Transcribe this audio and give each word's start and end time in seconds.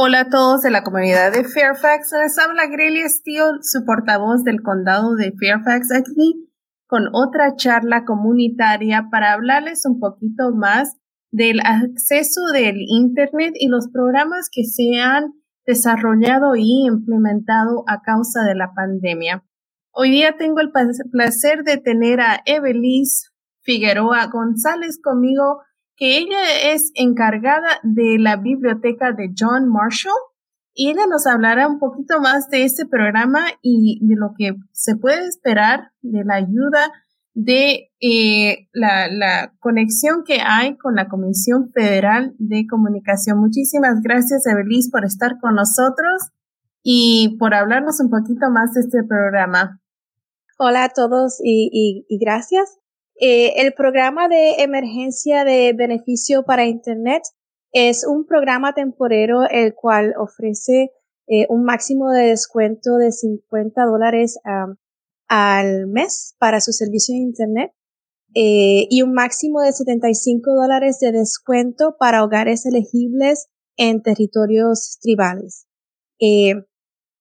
Hola 0.00 0.20
a 0.20 0.28
todos 0.28 0.62
de 0.62 0.70
la 0.70 0.84
comunidad 0.84 1.32
de 1.32 1.42
Fairfax. 1.42 2.12
Les 2.22 2.38
habla 2.38 2.68
Grelia 2.68 3.08
Steele, 3.08 3.58
su 3.62 3.84
portavoz 3.84 4.44
del 4.44 4.62
condado 4.62 5.16
de 5.16 5.32
Fairfax, 5.32 5.90
aquí 5.90 6.48
con 6.86 7.08
otra 7.12 7.56
charla 7.56 8.04
comunitaria 8.04 9.08
para 9.10 9.32
hablarles 9.32 9.84
un 9.86 9.98
poquito 9.98 10.54
más 10.54 10.96
del 11.32 11.58
acceso 11.64 12.42
del 12.52 12.76
Internet 12.76 13.54
y 13.56 13.66
los 13.66 13.88
programas 13.88 14.48
que 14.52 14.62
se 14.62 15.00
han 15.00 15.32
desarrollado 15.66 16.54
y 16.54 16.86
implementado 16.86 17.82
a 17.88 18.00
causa 18.00 18.44
de 18.44 18.54
la 18.54 18.72
pandemia. 18.74 19.44
Hoy 19.90 20.12
día 20.12 20.36
tengo 20.38 20.60
el 20.60 20.70
placer 21.10 21.64
de 21.64 21.76
tener 21.76 22.20
a 22.20 22.40
Evelise 22.46 23.30
Figueroa 23.62 24.28
González 24.28 25.00
conmigo 25.02 25.58
que 25.98 26.18
ella 26.18 26.72
es 26.72 26.92
encargada 26.94 27.80
de 27.82 28.18
la 28.18 28.36
biblioteca 28.36 29.12
de 29.12 29.32
John 29.36 29.68
Marshall 29.68 30.14
y 30.72 30.90
ella 30.90 31.06
nos 31.10 31.26
hablará 31.26 31.66
un 31.66 31.80
poquito 31.80 32.20
más 32.20 32.48
de 32.50 32.64
este 32.64 32.86
programa 32.86 33.40
y 33.62 33.98
de 34.06 34.14
lo 34.14 34.32
que 34.38 34.54
se 34.70 34.96
puede 34.96 35.26
esperar 35.26 35.90
de 36.02 36.24
la 36.24 36.36
ayuda 36.36 36.92
de 37.34 37.90
eh, 38.00 38.68
la, 38.72 39.52
conexión 39.58 40.22
que 40.24 40.40
hay 40.40 40.76
con 40.76 40.94
la 40.94 41.08
Comisión 41.08 41.72
Federal 41.72 42.34
de 42.38 42.66
Comunicación. 42.68 43.38
Muchísimas 43.38 44.00
gracias, 44.02 44.46
Evelise, 44.46 44.90
por 44.90 45.04
estar 45.04 45.38
con 45.40 45.56
nosotros 45.56 46.30
y 46.82 47.36
por 47.40 47.54
hablarnos 47.54 48.00
un 48.00 48.10
poquito 48.10 48.48
más 48.50 48.72
de 48.74 48.80
este 48.80 49.02
programa. 49.02 49.80
Hola 50.58 50.84
a 50.84 50.88
todos 50.90 51.40
y 51.42 52.06
gracias. 52.20 52.78
Eh, 53.20 53.60
el 53.60 53.72
programa 53.74 54.28
de 54.28 54.62
emergencia 54.62 55.44
de 55.44 55.72
beneficio 55.72 56.44
para 56.44 56.66
Internet 56.66 57.22
es 57.72 58.06
un 58.06 58.24
programa 58.24 58.74
temporero 58.74 59.42
el 59.50 59.74
cual 59.74 60.14
ofrece 60.16 60.92
eh, 61.26 61.46
un 61.48 61.64
máximo 61.64 62.12
de 62.12 62.28
descuento 62.28 62.96
de 62.96 63.10
50 63.10 63.84
dólares 63.86 64.38
al 65.26 65.88
mes 65.88 66.36
para 66.38 66.60
su 66.60 66.70
servicio 66.70 67.12
de 67.12 67.22
Internet 67.22 67.72
eh, 68.34 68.86
y 68.88 69.02
un 69.02 69.12
máximo 69.12 69.62
de 69.62 69.72
75 69.72 70.54
dólares 70.54 71.00
de 71.00 71.10
descuento 71.10 71.96
para 71.98 72.22
hogares 72.22 72.66
elegibles 72.66 73.48
en 73.76 74.00
territorios 74.00 74.98
tribales. 75.00 75.66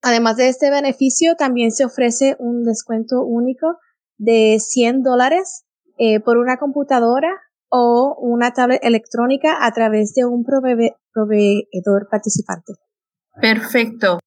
además 0.04 0.38
de 0.38 0.50
este 0.50 0.70
beneficio, 0.70 1.36
también 1.36 1.72
se 1.72 1.86
ofrece 1.86 2.36
un 2.40 2.64
descuento 2.64 3.26
único 3.26 3.78
de 4.18 4.60
100 4.60 5.02
dólares 5.02 5.67
eh, 5.98 6.20
por 6.20 6.38
una 6.38 6.58
computadora 6.58 7.30
o 7.70 8.16
una 8.20 8.52
tablet 8.52 8.80
electrónica 8.84 9.66
a 9.66 9.72
través 9.72 10.14
de 10.14 10.26
un 10.26 10.44
proveedor 10.44 12.08
participante. 12.10 12.74
Perfecto. 13.42 14.20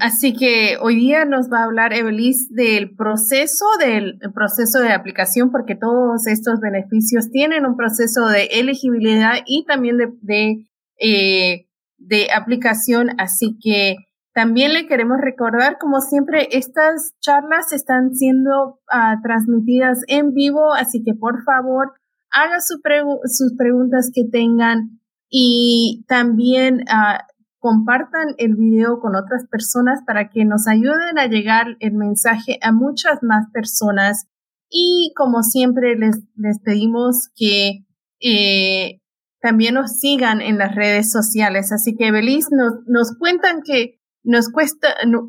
así 0.00 0.34
que 0.34 0.76
hoy 0.80 0.96
día 0.96 1.24
nos 1.24 1.50
va 1.50 1.60
a 1.60 1.64
hablar 1.64 1.92
Evelise 1.92 2.48
del 2.50 2.94
proceso, 2.96 3.64
del 3.78 4.18
proceso 4.34 4.80
de 4.80 4.92
aplicación, 4.92 5.50
porque 5.50 5.76
todos 5.76 6.26
estos 6.26 6.60
beneficios 6.60 7.30
tienen 7.30 7.64
un 7.64 7.76
proceso 7.76 8.26
de 8.26 8.46
elegibilidad 8.46 9.34
y 9.46 9.64
también 9.64 9.98
de, 9.98 10.08
de, 10.22 10.66
eh, 10.98 11.66
de 11.98 12.28
aplicación. 12.32 13.10
Así 13.18 13.56
que 13.62 13.96
también 14.34 14.72
le 14.72 14.88
queremos 14.88 15.18
recordar, 15.20 15.78
como 15.78 16.00
siempre, 16.00 16.48
estas 16.50 17.14
charlas 17.20 17.72
están 17.72 18.14
siendo 18.14 18.80
uh, 18.92 19.22
transmitidas 19.22 20.00
en 20.08 20.34
vivo, 20.34 20.74
así 20.74 21.04
que 21.04 21.14
por 21.14 21.44
favor 21.44 21.92
haga 22.32 22.58
su 22.60 22.80
sus 23.26 23.54
preguntas 23.56 24.10
que 24.12 24.24
tengan 24.24 25.00
y 25.30 26.04
también 26.08 26.80
uh, 26.80 27.22
compartan 27.60 28.34
el 28.38 28.56
video 28.56 28.98
con 28.98 29.14
otras 29.14 29.46
personas 29.48 30.00
para 30.04 30.28
que 30.30 30.44
nos 30.44 30.66
ayuden 30.66 31.16
a 31.16 31.26
llegar 31.26 31.76
el 31.78 31.92
mensaje 31.92 32.58
a 32.60 32.72
muchas 32.72 33.22
más 33.22 33.46
personas. 33.52 34.26
Y 34.68 35.12
como 35.16 35.44
siempre 35.44 35.96
les, 35.96 36.16
les 36.34 36.58
pedimos 36.58 37.28
que 37.36 37.86
eh, 38.20 39.00
también 39.40 39.74
nos 39.74 39.92
sigan 39.98 40.40
en 40.40 40.58
las 40.58 40.74
redes 40.74 41.12
sociales. 41.12 41.70
Así 41.70 41.94
que, 41.94 42.10
Belis, 42.10 42.48
nos, 42.50 42.84
nos 42.86 43.16
cuentan 43.16 43.62
que 43.62 44.00
nos 44.24 44.50
cuesta, 44.50 44.88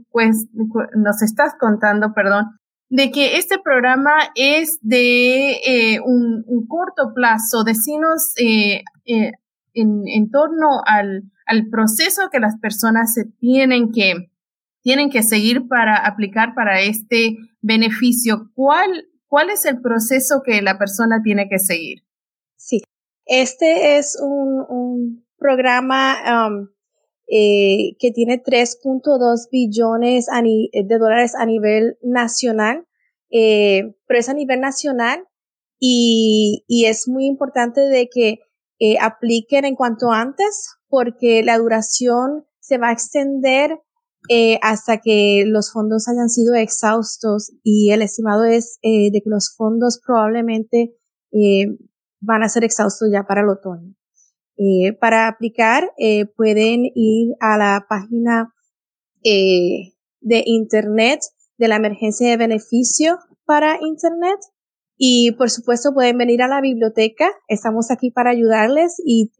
pues, 0.09 0.47
nos 0.95 1.21
estás 1.21 1.53
contando, 1.59 2.13
perdón, 2.13 2.57
de 2.89 3.11
que 3.11 3.37
este 3.37 3.59
programa 3.59 4.13
es 4.35 4.79
de 4.81 5.51
eh, 5.65 5.99
un, 6.03 6.43
corto 6.67 7.13
plazo. 7.13 7.63
Decinos 7.63 8.33
eh, 8.37 8.83
eh, 9.05 9.31
en, 9.73 10.03
en, 10.07 10.29
torno 10.31 10.81
al, 10.85 11.23
al 11.45 11.67
proceso 11.69 12.29
que 12.31 12.39
las 12.39 12.57
personas 12.59 13.13
se 13.13 13.25
tienen 13.39 13.91
que, 13.91 14.31
tienen 14.81 15.09
que 15.09 15.23
seguir 15.23 15.67
para 15.67 15.97
aplicar 15.97 16.53
para 16.55 16.81
este 16.81 17.37
beneficio. 17.61 18.51
¿Cuál, 18.53 19.07
cuál 19.27 19.49
es 19.49 19.65
el 19.65 19.81
proceso 19.81 20.41
que 20.43 20.61
la 20.61 20.77
persona 20.77 21.21
tiene 21.23 21.49
que 21.49 21.59
seguir? 21.59 22.03
Sí, 22.55 22.81
este 23.25 23.97
es 23.97 24.17
un, 24.21 24.63
un 24.69 25.25
programa 25.37 26.47
um, 26.47 26.67
eh, 27.27 27.95
que 27.99 28.11
tiene 28.11 28.41
3.2 28.41 29.49
billones 29.51 30.27
de 30.27 30.97
dólares 30.97 31.33
a 31.35 31.45
nivel 31.45 31.97
nacional, 32.01 32.85
eh, 33.31 33.95
pero 34.07 34.19
es 34.19 34.29
a 34.29 34.33
nivel 34.33 34.61
nacional 34.61 35.27
y, 35.79 36.63
es 36.67 37.07
muy 37.07 37.25
importante 37.25 37.81
de 37.81 38.09
que 38.09 38.39
eh, 38.79 38.97
apliquen 39.01 39.65
en 39.65 39.75
cuanto 39.75 40.11
antes 40.11 40.75
porque 40.87 41.43
la 41.43 41.57
duración 41.57 42.45
se 42.59 42.77
va 42.77 42.89
a 42.89 42.93
extender 42.93 43.79
eh, 44.27 44.59
hasta 44.63 44.99
que 45.01 45.43
los 45.45 45.71
fondos 45.71 46.07
hayan 46.07 46.29
sido 46.29 46.55
exhaustos 46.55 47.51
y 47.63 47.91
el 47.91 48.01
estimado 48.01 48.43
es 48.43 48.79
eh, 48.81 49.11
de 49.11 49.21
que 49.21 49.29
los 49.29 49.53
fondos 49.55 50.01
probablemente 50.03 50.95
eh, 51.31 51.77
van 52.21 52.41
a 52.41 52.49
ser 52.49 52.63
exhaustos 52.63 53.09
ya 53.11 53.23
para 53.23 53.41
el 53.41 53.49
otoño. 53.49 53.93
Eh, 54.57 54.93
para 54.93 55.27
aplicar 55.27 55.91
eh, 55.97 56.27
pueden 56.27 56.85
ir 56.95 57.35
a 57.41 57.57
la 57.57 57.85
página 57.89 58.53
eh, 59.21 59.95
de 60.21 60.43
Internet 60.45 61.19
de 61.57 61.67
la 61.67 61.75
emergencia 61.75 62.29
de 62.29 62.37
beneficio 62.37 63.19
para 63.45 63.77
Internet 63.81 64.39
y 64.97 65.33
por 65.33 65.49
supuesto 65.49 65.93
pueden 65.93 66.17
venir 66.17 66.41
a 66.41 66.47
la 66.47 66.61
biblioteca. 66.61 67.31
Estamos 67.49 67.91
aquí 67.91 68.11
para 68.11 68.29
ayudarles 68.29 68.95
y 69.05 69.31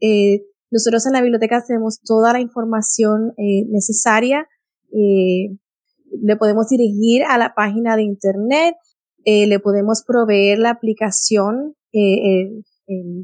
nosotros 0.70 1.06
en 1.06 1.14
la 1.14 1.22
biblioteca 1.22 1.64
tenemos 1.66 2.00
toda 2.02 2.34
la 2.34 2.40
información 2.40 3.32
necesaria. 3.38 4.46
Le 4.90 6.36
podemos 6.36 6.68
dirigir 6.68 7.22
a 7.24 7.38
la 7.38 7.54
página 7.54 7.96
de 7.96 8.02
Internet, 8.02 8.76
le 9.24 9.58
podemos 9.60 10.04
proveer 10.06 10.58
la 10.58 10.70
aplicación, 10.70 11.74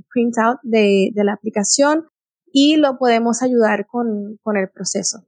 printout 0.09 0.59
de, 0.63 1.11
de 1.15 1.25
la 1.25 1.35
aplicación 1.35 2.07
y 2.53 2.77
lo 2.77 2.99
podemos 2.99 3.43
ayudar 3.43 3.87
con, 3.87 4.39
con 4.43 4.57
el 4.57 4.69
proceso. 4.69 5.27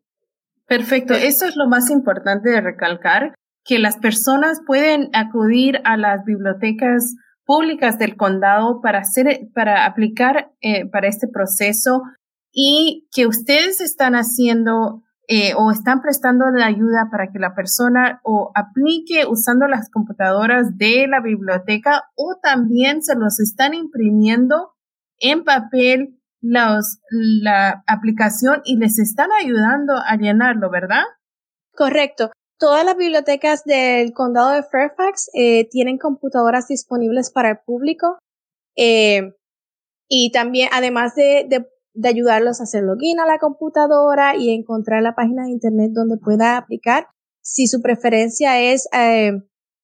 Perfecto. 0.66 1.14
Eso 1.14 1.46
es 1.46 1.56
lo 1.56 1.68
más 1.68 1.90
importante 1.90 2.50
de 2.50 2.60
recalcar, 2.60 3.34
que 3.64 3.78
las 3.78 3.96
personas 3.96 4.60
pueden 4.66 5.08
acudir 5.14 5.80
a 5.84 5.96
las 5.96 6.24
bibliotecas 6.24 7.14
públicas 7.44 7.98
del 7.98 8.16
condado 8.16 8.80
para 8.80 9.00
hacer, 9.00 9.48
para 9.54 9.86
aplicar 9.86 10.52
eh, 10.60 10.88
para 10.88 11.08
este 11.08 11.28
proceso 11.28 12.02
y 12.52 13.08
que 13.12 13.26
ustedes 13.26 13.80
están 13.80 14.14
haciendo 14.14 15.02
eh, 15.26 15.54
o 15.56 15.70
están 15.70 16.02
prestando 16.02 16.44
la 16.50 16.66
ayuda 16.66 17.08
para 17.10 17.32
que 17.32 17.38
la 17.38 17.54
persona 17.54 18.20
o 18.24 18.52
aplique 18.54 19.24
usando 19.26 19.66
las 19.66 19.88
computadoras 19.90 20.76
de 20.76 21.06
la 21.08 21.20
biblioteca 21.20 22.04
o 22.14 22.36
también 22.42 23.02
se 23.02 23.14
los 23.16 23.40
están 23.40 23.72
imprimiendo 23.72 24.74
en 25.18 25.44
papel 25.44 26.20
los, 26.42 26.98
la 27.10 27.82
aplicación 27.86 28.60
y 28.64 28.76
les 28.76 28.98
están 28.98 29.30
ayudando 29.32 29.94
a 29.96 30.16
llenarlo, 30.16 30.68
¿verdad? 30.70 31.04
Correcto. 31.74 32.30
Todas 32.58 32.84
las 32.84 32.96
bibliotecas 32.96 33.64
del 33.64 34.12
condado 34.12 34.50
de 34.50 34.62
Fairfax 34.62 35.30
eh, 35.32 35.68
tienen 35.70 35.96
computadoras 35.96 36.68
disponibles 36.68 37.32
para 37.32 37.50
el 37.50 37.58
público 37.64 38.18
eh, 38.76 39.32
y 40.06 40.32
también 40.32 40.68
además 40.72 41.14
de, 41.14 41.46
de 41.48 41.66
de 41.94 42.08
ayudarlos 42.08 42.60
a 42.60 42.64
hacer 42.64 42.82
login 42.82 43.20
a 43.20 43.26
la 43.26 43.38
computadora 43.38 44.36
y 44.36 44.50
encontrar 44.50 45.02
la 45.02 45.14
página 45.14 45.44
de 45.44 45.50
internet 45.50 45.92
donde 45.92 46.18
pueda 46.18 46.56
aplicar. 46.56 47.06
Si 47.40 47.66
su 47.66 47.80
preferencia 47.80 48.60
es 48.60 48.88
eh, 48.92 49.32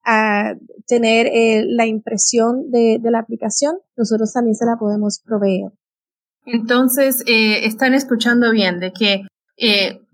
a 0.04 0.54
tener 0.86 1.26
eh, 1.26 1.64
la 1.66 1.86
impresión 1.86 2.70
de, 2.70 2.98
de, 3.00 3.10
la 3.10 3.20
aplicación, 3.20 3.76
nosotros 3.96 4.32
también 4.32 4.54
se 4.54 4.66
la 4.66 4.76
podemos 4.76 5.20
proveer. 5.24 5.70
Entonces, 6.46 7.22
eh, 7.26 7.66
están 7.66 7.94
escuchando 7.94 8.50
bien 8.50 8.80
de 8.80 8.92
que 8.92 9.22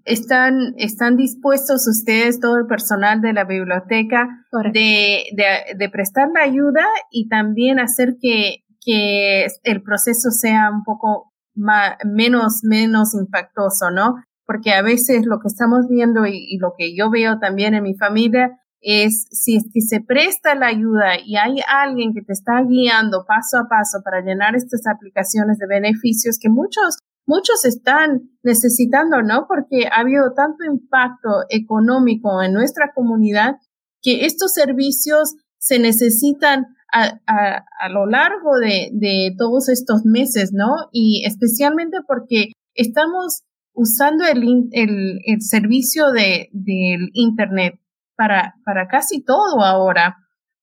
están, 0.05 0.75
están 0.77 1.17
dispuestos 1.17 1.87
ustedes, 1.89 2.41
todo 2.41 2.57
el 2.57 2.67
personal 2.67 3.21
de 3.21 3.33
la 3.33 3.45
biblioteca, 3.45 4.45
de, 4.73 5.25
de, 5.33 5.77
de, 5.77 5.89
prestar 5.89 6.29
la 6.35 6.43
ayuda 6.43 6.85
y 7.11 7.29
también 7.29 7.79
hacer 7.79 8.17
que, 8.21 8.65
que 8.85 9.47
el 9.63 9.83
proceso 9.83 10.31
sea 10.31 10.71
un 10.73 10.83
poco 10.85 11.33
menos, 11.56 12.61
menos 12.62 13.14
impactoso, 13.14 13.91
¿no? 13.91 14.17
porque 14.47 14.73
a 14.73 14.82
veces 14.82 15.26
lo 15.26 15.41
que 15.41 15.49
estamos 15.49 15.88
viendo 15.88 16.25
y, 16.25 16.56
lo 16.58 16.75
que 16.79 16.97
yo 16.97 17.11
veo 17.11 17.38
también 17.38 17.75
en 17.75 17.82
mi 17.82 17.94
familia 17.94 18.58
es 18.81 19.26
si 19.31 19.58
que 19.73 19.81
se 19.81 20.00
presta 20.00 20.55
la 20.55 20.69
ayuda 20.69 21.19
y 21.25 21.37
hay 21.37 21.56
alguien 21.69 22.14
que 22.14 22.23
te 22.23 22.32
está 22.32 22.62
guiando 22.62 23.25
paso 23.26 23.58
a 23.58 23.69
paso 23.69 23.99
para 24.05 24.20
llenar 24.20 24.55
estas 24.55 24.87
aplicaciones 24.87 25.58
de 25.58 25.67
beneficios 25.67 26.38
que 26.41 26.49
muchos 26.49 26.99
muchos 27.29 27.64
están 27.64 28.31
necesitando, 28.44 29.20
¿no? 29.20 29.47
Porque 29.49 29.88
ha 29.88 30.00
habido 30.00 30.32
tanto 30.35 30.62
impacto 30.64 31.43
económico 31.49 32.41
en 32.41 32.52
nuestra 32.52 32.93
comunidad 32.94 33.56
que 34.00 34.26
estos 34.26 34.52
servicios 34.52 35.35
se 35.59 35.81
necesitan 35.81 36.67
a, 36.97 37.89
lo 37.91 38.07
largo 38.07 38.59
de, 38.59 39.35
todos 39.39 39.69
estos 39.69 40.05
meses, 40.05 40.53
¿no? 40.53 40.89
Y 40.93 41.25
especialmente 41.27 41.99
porque 42.07 42.53
estamos 42.75 43.43
usando 43.75 44.25
el, 44.25 44.69
el, 44.73 45.41
servicio 45.41 46.11
de, 46.11 46.49
del 46.53 47.11
Internet 47.13 47.75
para, 48.17 48.55
para 48.65 48.89
casi 48.89 49.23
todo 49.23 49.63
ahora, 49.63 50.17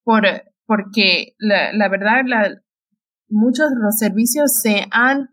por, 0.03 0.23
porque 0.65 1.35
la, 1.37 1.73
la 1.73 1.89
verdad, 1.89 2.23
la, 2.25 2.49
muchos 3.29 3.69
de 3.69 3.79
los 3.79 3.97
servicios 3.97 4.59
se 4.61 4.85
han, 4.91 5.29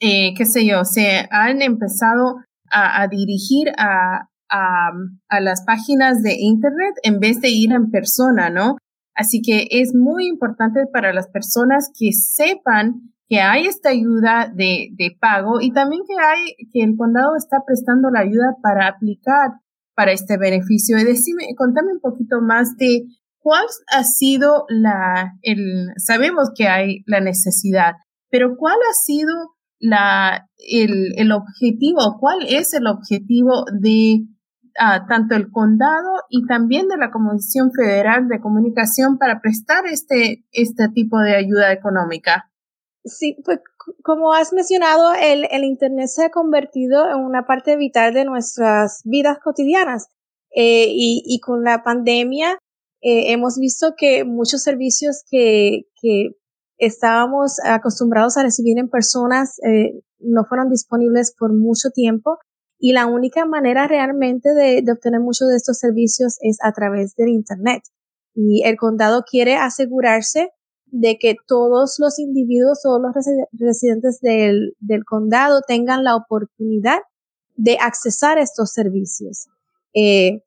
eh, 0.00 0.34
qué 0.36 0.44
sé 0.44 0.66
yo, 0.66 0.84
se 0.84 1.26
han 1.30 1.62
empezado 1.62 2.36
a, 2.70 3.02
a 3.02 3.08
dirigir 3.08 3.68
a, 3.78 4.28
a, 4.50 4.90
a, 5.28 5.40
las 5.40 5.64
páginas 5.64 6.22
de 6.22 6.36
Internet 6.38 6.94
en 7.02 7.20
vez 7.20 7.40
de 7.40 7.48
ir 7.48 7.72
en 7.72 7.90
persona, 7.90 8.50
¿no? 8.50 8.76
Así 9.16 9.40
que 9.40 9.66
es 9.70 9.94
muy 9.94 10.26
importante 10.28 10.80
para 10.92 11.12
las 11.12 11.28
personas 11.28 11.90
que 11.98 12.12
sepan 12.12 13.12
que 13.28 13.40
hay 13.40 13.66
esta 13.66 13.88
ayuda 13.88 14.52
de, 14.54 14.90
de 14.92 15.16
pago 15.18 15.60
y 15.60 15.72
también 15.72 16.02
que 16.06 16.14
hay, 16.14 16.68
que 16.72 16.82
el 16.82 16.96
condado 16.96 17.34
está 17.36 17.58
prestando 17.66 18.10
la 18.10 18.20
ayuda 18.20 18.54
para 18.62 18.86
aplicar 18.86 19.50
para 19.96 20.12
este 20.12 20.36
beneficio. 20.38 20.98
Y 20.98 21.04
decime, 21.04 21.44
contame 21.56 21.92
un 21.92 22.00
poquito 22.00 22.40
más 22.40 22.76
de 22.76 23.04
cuál 23.38 23.64
ha 23.88 24.04
sido 24.04 24.64
la, 24.68 25.32
el, 25.42 25.88
sabemos 25.96 26.50
que 26.54 26.68
hay 26.68 27.02
la 27.06 27.20
necesidad, 27.20 27.94
pero 28.30 28.56
cuál 28.56 28.76
ha 28.76 28.92
sido 28.92 29.32
la, 29.80 30.48
el, 30.58 31.12
el 31.16 31.32
objetivo, 31.32 32.18
cuál 32.20 32.46
es 32.48 32.74
el 32.74 32.86
objetivo 32.86 33.64
de 33.80 34.26
uh, 34.80 35.06
tanto 35.08 35.34
el 35.34 35.50
condado 35.50 36.22
y 36.28 36.46
también 36.46 36.88
de 36.88 36.96
la 36.96 37.10
Comisión 37.10 37.70
Federal 37.72 38.28
de 38.28 38.40
Comunicación 38.40 39.18
para 39.18 39.40
prestar 39.40 39.86
este, 39.86 40.44
este 40.52 40.88
tipo 40.94 41.18
de 41.20 41.36
ayuda 41.36 41.72
económica. 41.72 42.50
Sí, 43.04 43.36
pues 43.44 43.60
como 44.02 44.32
has 44.32 44.52
mencionado, 44.52 45.14
el, 45.14 45.46
el 45.50 45.64
Internet 45.64 46.08
se 46.08 46.24
ha 46.24 46.30
convertido 46.30 47.08
en 47.08 47.18
una 47.24 47.46
parte 47.46 47.76
vital 47.76 48.12
de 48.12 48.24
nuestras 48.24 49.00
vidas 49.04 49.38
cotidianas. 49.42 50.08
Eh, 50.58 50.86
y, 50.88 51.22
y, 51.26 51.40
con 51.40 51.64
la 51.64 51.82
pandemia 51.82 52.58
eh, 53.02 53.32
hemos 53.32 53.58
visto 53.58 53.94
que 53.96 54.24
muchos 54.24 54.62
servicios 54.62 55.22
que, 55.30 55.82
que 56.00 56.30
estábamos 56.78 57.58
acostumbrados 57.64 58.36
a 58.36 58.42
recibir 58.42 58.78
en 58.78 58.88
personas 58.88 59.58
eh, 59.64 60.00
no 60.18 60.44
fueron 60.44 60.70
disponibles 60.70 61.34
por 61.38 61.52
mucho 61.52 61.90
tiempo 61.90 62.38
y 62.78 62.92
la 62.92 63.06
única 63.06 63.46
manera 63.46 63.88
realmente 63.88 64.50
de, 64.54 64.84
obtener 64.90 65.20
muchos 65.20 65.48
de 65.48 65.56
estos 65.56 65.78
servicios 65.78 66.36
es 66.40 66.58
a 66.62 66.72
través 66.72 67.14
del 67.16 67.28
Internet. 67.28 67.82
Y 68.34 68.64
el 68.64 68.76
condado 68.76 69.24
quiere 69.28 69.56
asegurarse 69.56 70.50
de 70.86 71.18
que 71.18 71.36
todos 71.46 71.96
los 71.98 72.18
individuos, 72.18 72.80
todos 72.82 73.00
los 73.00 73.12
residentes 73.52 74.20
del, 74.20 74.74
del 74.78 75.04
condado 75.04 75.62
tengan 75.66 76.04
la 76.04 76.16
oportunidad 76.16 77.00
de 77.56 77.78
accesar 77.80 78.38
estos 78.38 78.72
servicios. 78.72 79.48
Eh, 79.94 80.42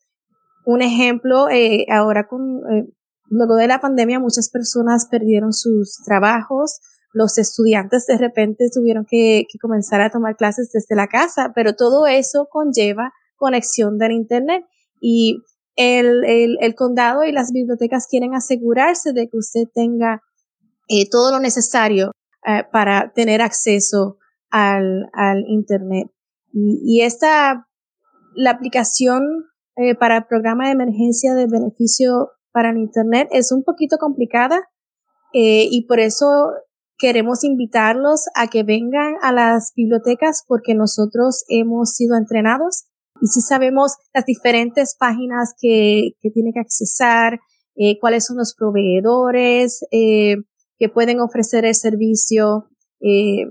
un 0.66 0.82
ejemplo, 0.82 1.50
eh, 1.50 1.86
ahora 1.90 2.28
con, 2.28 2.62
eh, 2.72 2.88
luego 3.26 3.56
de 3.56 3.68
la 3.68 3.82
pandemia 3.82 4.20
muchas 4.20 4.50
personas 4.50 5.08
perdieron 5.10 5.52
sus 5.52 5.98
trabajos, 6.06 6.80
los 7.12 7.38
estudiantes 7.38 8.06
de 8.06 8.18
repente 8.18 8.70
tuvieron 8.74 9.06
que, 9.10 9.46
comenzar 9.62 10.02
a 10.02 10.10
tomar 10.10 10.36
clases 10.36 10.72
desde 10.72 10.96
la 10.96 11.08
casa, 11.08 11.52
pero 11.56 11.76
todo 11.76 12.08
eso 12.08 12.48
conlleva 12.50 13.14
conexión 13.36 13.98
del 13.98 14.12
Internet 14.12 14.66
y 15.02 15.44
el, 15.76 16.76
condado 16.76 17.24
y 17.24 17.32
las 17.32 17.52
bibliotecas 17.52 18.08
quieren 18.08 18.36
asegurarse 18.36 19.14
de 19.14 19.30
que 19.30 19.38
usted 19.38 19.64
tenga 19.74 20.22
eh, 20.90 21.10
todo 21.10 21.32
lo 21.32 21.40
necesario 21.40 22.12
eh, 22.46 22.64
para 22.72 23.12
tener 23.14 23.42
acceso 23.42 24.18
al, 24.50 25.10
Internet. 25.48 26.08
Y, 26.52 27.02
esta, 27.02 27.68
la 28.36 28.52
aplicación 28.52 29.46
eh, 29.78 29.96
para 29.96 30.18
el 30.18 30.26
programa 30.26 30.66
de 30.66 30.72
emergencia 30.72 31.34
de 31.34 31.48
beneficio 31.48 32.32
para 32.52 32.72
el 32.72 32.78
Internet 32.78 33.30
es 33.32 33.52
un 33.52 33.64
poquito 33.64 33.98
complicada 33.98 34.68
y 35.32 35.86
por 35.88 36.00
eso 36.00 36.50
queremos 37.00 37.44
invitarlos 37.44 38.26
a 38.36 38.48
que 38.48 38.64
vengan 38.64 39.16
a 39.22 39.32
las 39.32 39.72
bibliotecas 39.76 40.44
porque 40.46 40.76
nosotros 40.76 41.46
hemos 41.48 41.96
sido 41.96 42.16
entrenados 42.18 42.86
y 43.22 43.28
si 43.28 43.42
sabemos 43.42 43.96
las 44.14 44.26
diferentes 44.26 44.96
páginas 44.98 45.54
que, 45.60 46.12
que 46.22 46.30
tiene 46.30 46.52
que 46.54 46.60
accesar, 46.60 47.40
eh, 47.76 47.98
cuáles 48.00 48.26
son 48.26 48.38
los 48.38 48.54
proveedores, 48.56 49.86
eh, 49.92 50.36
que 50.78 50.90
pueden 50.90 51.20
ofrecer 51.22 51.66
el 51.66 51.76
servicio. 51.76 52.70
Eh, 53.02 53.46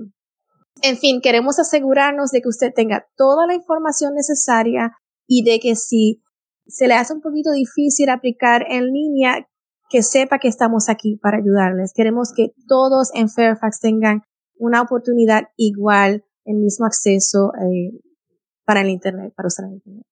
en 0.82 0.96
fin, 0.98 1.20
queremos 1.22 1.58
asegurarnos 1.58 2.30
de 2.30 2.40
que 2.42 2.48
usted 2.48 2.72
tenga 2.74 3.06
toda 3.16 3.46
la 3.46 3.54
información 3.54 4.14
necesaria 4.14 4.92
y 5.26 5.44
de 5.44 5.58
que 5.60 5.76
si 5.76 6.22
se 6.66 6.86
le 6.86 6.94
hace 6.94 7.14
un 7.14 7.22
poquito 7.22 7.50
difícil 7.52 8.10
aplicar 8.10 8.64
en 8.68 8.92
línea, 8.92 9.48
que 9.88 10.02
sepa 10.02 10.38
que 10.38 10.48
estamos 10.48 10.88
aquí 10.88 11.16
para 11.16 11.38
ayudarles. 11.38 11.92
Queremos 11.94 12.32
que 12.34 12.52
todos 12.66 13.10
en 13.14 13.28
Fairfax 13.28 13.80
tengan 13.80 14.22
una 14.56 14.82
oportunidad 14.82 15.44
igual, 15.56 16.24
el 16.44 16.56
mismo 16.56 16.86
acceso 16.86 17.52
eh, 17.54 17.98
para 18.64 18.80
el 18.80 18.88
Internet, 18.88 19.32
para 19.36 19.46
usar 19.46 19.66
el 19.66 19.74
Internet. 19.74 20.04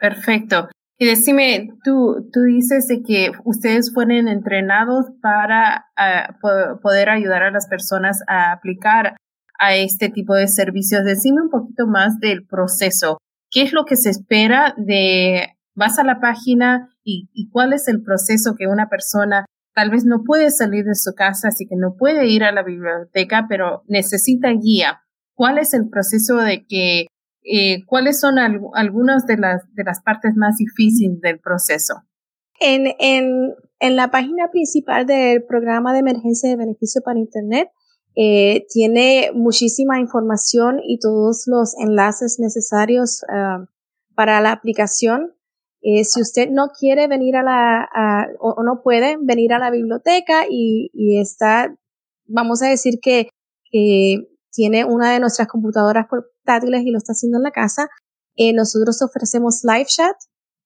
Perfecto. 0.00 0.68
Y 0.98 1.06
decime, 1.06 1.68
tú, 1.82 2.28
tú 2.32 2.42
dices 2.42 2.86
de 2.86 3.02
que 3.02 3.32
ustedes 3.44 3.92
fueron 3.92 4.28
entrenados 4.28 5.06
para 5.20 5.86
uh, 5.96 6.80
poder 6.80 7.08
ayudar 7.08 7.42
a 7.42 7.50
las 7.50 7.66
personas 7.66 8.22
a 8.28 8.52
aplicar 8.52 9.16
a 9.58 9.74
este 9.74 10.10
tipo 10.10 10.34
de 10.34 10.48
servicios. 10.48 11.04
Decime 11.04 11.42
un 11.42 11.50
poquito 11.50 11.86
más 11.86 12.18
del 12.20 12.46
proceso. 12.46 13.18
¿Qué 13.50 13.62
es 13.62 13.72
lo 13.72 13.84
que 13.84 13.96
se 13.96 14.10
espera 14.10 14.74
de, 14.76 15.56
vas 15.74 15.98
a 15.98 16.04
la 16.04 16.20
página 16.20 16.91
y, 17.04 17.50
cuál 17.50 17.72
es 17.72 17.88
el 17.88 18.02
proceso 18.02 18.54
que 18.56 18.66
una 18.66 18.88
persona 18.88 19.46
tal 19.74 19.90
vez 19.90 20.04
no 20.04 20.22
puede 20.24 20.50
salir 20.50 20.84
de 20.84 20.94
su 20.94 21.14
casa, 21.14 21.48
así 21.48 21.66
que 21.66 21.76
no 21.76 21.96
puede 21.96 22.26
ir 22.26 22.44
a 22.44 22.52
la 22.52 22.62
biblioteca, 22.62 23.46
pero 23.48 23.82
necesita 23.86 24.50
guía? 24.50 25.00
¿Cuál 25.34 25.58
es 25.58 25.74
el 25.74 25.88
proceso 25.88 26.36
de 26.36 26.66
que 26.66 27.06
eh, 27.44 27.84
¿cuáles 27.86 28.20
son 28.20 28.38
algunas 28.38 29.26
de 29.26 29.36
las, 29.36 29.62
de 29.74 29.84
las 29.84 30.00
partes 30.02 30.34
más 30.36 30.56
difíciles 30.58 31.20
del 31.20 31.40
proceso? 31.40 31.94
En, 32.60 32.86
en, 33.00 33.54
en 33.80 33.96
la 33.96 34.10
página 34.10 34.50
principal 34.50 35.06
del 35.06 35.42
programa 35.44 35.92
de 35.92 36.00
emergencia 36.00 36.48
de 36.48 36.56
beneficio 36.56 37.02
para 37.02 37.18
Internet, 37.18 37.70
eh, 38.14 38.66
tiene 38.68 39.30
muchísima 39.34 39.98
información 39.98 40.80
y 40.86 40.98
todos 40.98 41.44
los 41.46 41.74
enlaces 41.78 42.38
necesarios 42.38 43.22
uh, 43.28 43.64
para 44.14 44.40
la 44.40 44.52
aplicación. 44.52 45.32
Eh, 45.82 46.04
si 46.04 46.20
usted 46.20 46.48
no 46.50 46.68
quiere 46.78 47.08
venir 47.08 47.36
a 47.36 47.42
la, 47.42 48.28
o, 48.38 48.62
no 48.62 48.82
puede 48.82 49.16
venir 49.20 49.52
a 49.52 49.58
la 49.58 49.70
biblioteca 49.70 50.44
y, 50.48 50.90
está, 51.20 51.74
vamos 52.26 52.62
a 52.62 52.68
decir 52.68 53.00
que, 53.02 53.28
que 53.70 54.28
tiene 54.52 54.84
una 54.84 55.12
de 55.12 55.20
nuestras 55.20 55.48
computadoras 55.48 56.06
portátiles 56.08 56.82
y 56.84 56.90
lo 56.90 56.98
está 56.98 57.12
haciendo 57.12 57.38
en 57.38 57.44
la 57.44 57.50
casa, 57.50 57.88
eh, 58.36 58.52
nosotros 58.52 59.02
ofrecemos 59.02 59.62
live 59.64 59.86
chat 59.86 60.16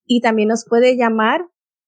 y 0.05 0.21
también 0.21 0.49
nos 0.49 0.65
puede 0.65 0.95
llamar 0.95 1.41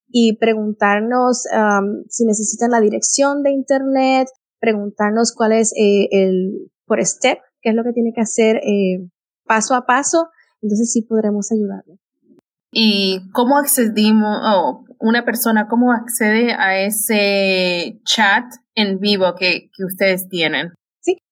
y 0.07 0.37
preguntarnos 0.37 1.45
um, 1.53 2.03
si 2.09 2.25
necesitan 2.25 2.71
la 2.71 2.81
dirección 2.81 3.43
de 3.43 3.51
internet, 3.51 4.27
preguntarnos 4.59 5.33
cuál 5.33 5.53
es 5.53 5.71
eh, 5.77 6.09
el 6.11 6.71
por 6.85 7.03
step, 7.05 7.37
qué 7.61 7.69
es 7.69 7.75
lo 7.75 7.83
que 7.83 7.93
tiene 7.93 8.11
que 8.13 8.21
hacer 8.21 8.57
eh, 8.57 9.07
paso 9.45 9.75
a 9.75 9.85
paso, 9.85 10.29
entonces 10.61 10.91
sí 10.91 11.03
podremos 11.03 11.51
ayudarle. 11.51 11.99
¿Y 12.71 13.31
cómo 13.31 13.57
accedimos, 13.57 14.37
o 14.43 14.85
una 14.99 15.25
persona, 15.25 15.67
cómo 15.67 15.91
accede 15.91 16.53
a 16.53 16.79
ese 16.79 17.99
chat 18.03 18.45
en 18.75 18.99
vivo 18.99 19.33
que, 19.35 19.71
que 19.75 19.85
ustedes 19.85 20.29
tienen? 20.29 20.73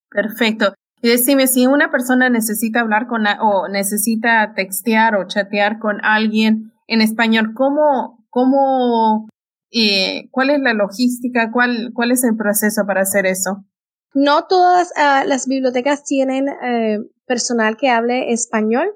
Perfecto. 0.09 0.73
Y 1.01 1.09
decime, 1.09 1.47
si 1.47 1.67
una 1.67 1.91
persona 1.91 2.29
necesita 2.29 2.79
hablar 2.79 3.07
con, 3.07 3.25
o 3.27 3.67
necesita 3.67 4.53
textear 4.55 5.15
o 5.15 5.27
chatear 5.27 5.79
con 5.79 6.03
alguien 6.03 6.73
en 6.87 7.01
español, 7.01 7.53
¿cómo, 7.53 8.25
cómo, 8.29 9.27
eh, 9.71 10.27
cuál 10.31 10.49
es 10.49 10.59
la 10.59 10.73
logística? 10.73 11.51
¿Cuál, 11.51 11.91
cuál 11.93 12.11
es 12.11 12.23
el 12.23 12.35
proceso 12.35 12.85
para 12.87 13.01
hacer 13.01 13.25
eso? 13.25 13.65
No 14.13 14.45
todas 14.47 14.91
uh, 14.95 15.27
las 15.27 15.47
bibliotecas 15.47 16.03
tienen 16.03 16.47
eh, 16.49 16.99
personal 17.27 17.77
que 17.77 17.89
hable 17.89 18.31
español, 18.31 18.95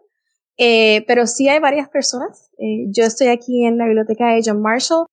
eh, 0.58 1.04
pero 1.08 1.28
sí 1.28 1.48
hay 1.50 1.60
varias 1.60 1.90
personas. 1.90 2.50
Eh, 2.58 2.88
yo 2.90 3.04
estoy 3.04 3.28
aquí 3.28 3.66
en 3.66 3.78
la 3.78 3.86
biblioteca 3.86 4.28
de 4.28 4.42
John 4.44 4.62
Marshall. 4.62 5.06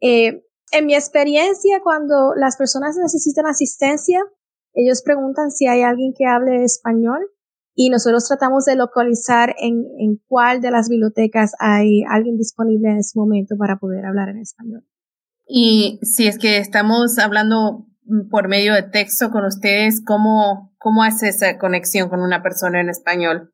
Eh, 0.00 0.44
en 0.70 0.86
mi 0.86 0.94
experiencia, 0.94 1.80
cuando 1.82 2.34
las 2.36 2.56
personas 2.56 2.96
necesitan 2.96 3.46
asistencia, 3.46 4.20
ellos 4.78 5.02
preguntan 5.02 5.50
si 5.50 5.66
hay 5.66 5.82
alguien 5.82 6.14
que 6.16 6.24
hable 6.26 6.62
español 6.62 7.18
y 7.74 7.90
nosotros 7.90 8.28
tratamos 8.28 8.64
de 8.64 8.76
localizar 8.76 9.56
en, 9.58 9.84
en 9.98 10.20
cuál 10.28 10.60
de 10.60 10.70
las 10.70 10.88
bibliotecas 10.88 11.52
hay 11.58 12.04
alguien 12.08 12.36
disponible 12.36 12.90
en 12.90 12.98
ese 12.98 13.18
momento 13.18 13.56
para 13.56 13.78
poder 13.78 14.06
hablar 14.06 14.28
en 14.28 14.38
español. 14.38 14.84
Y 15.48 15.98
si 16.02 16.28
es 16.28 16.38
que 16.38 16.58
estamos 16.58 17.18
hablando 17.18 17.86
por 18.30 18.46
medio 18.48 18.72
de 18.74 18.84
texto 18.84 19.30
con 19.30 19.44
ustedes, 19.44 20.00
¿cómo, 20.04 20.72
cómo 20.78 21.02
hace 21.02 21.28
esa 21.28 21.58
conexión 21.58 22.08
con 22.08 22.20
una 22.20 22.40
persona 22.42 22.80
en 22.80 22.88
español? 22.88 23.52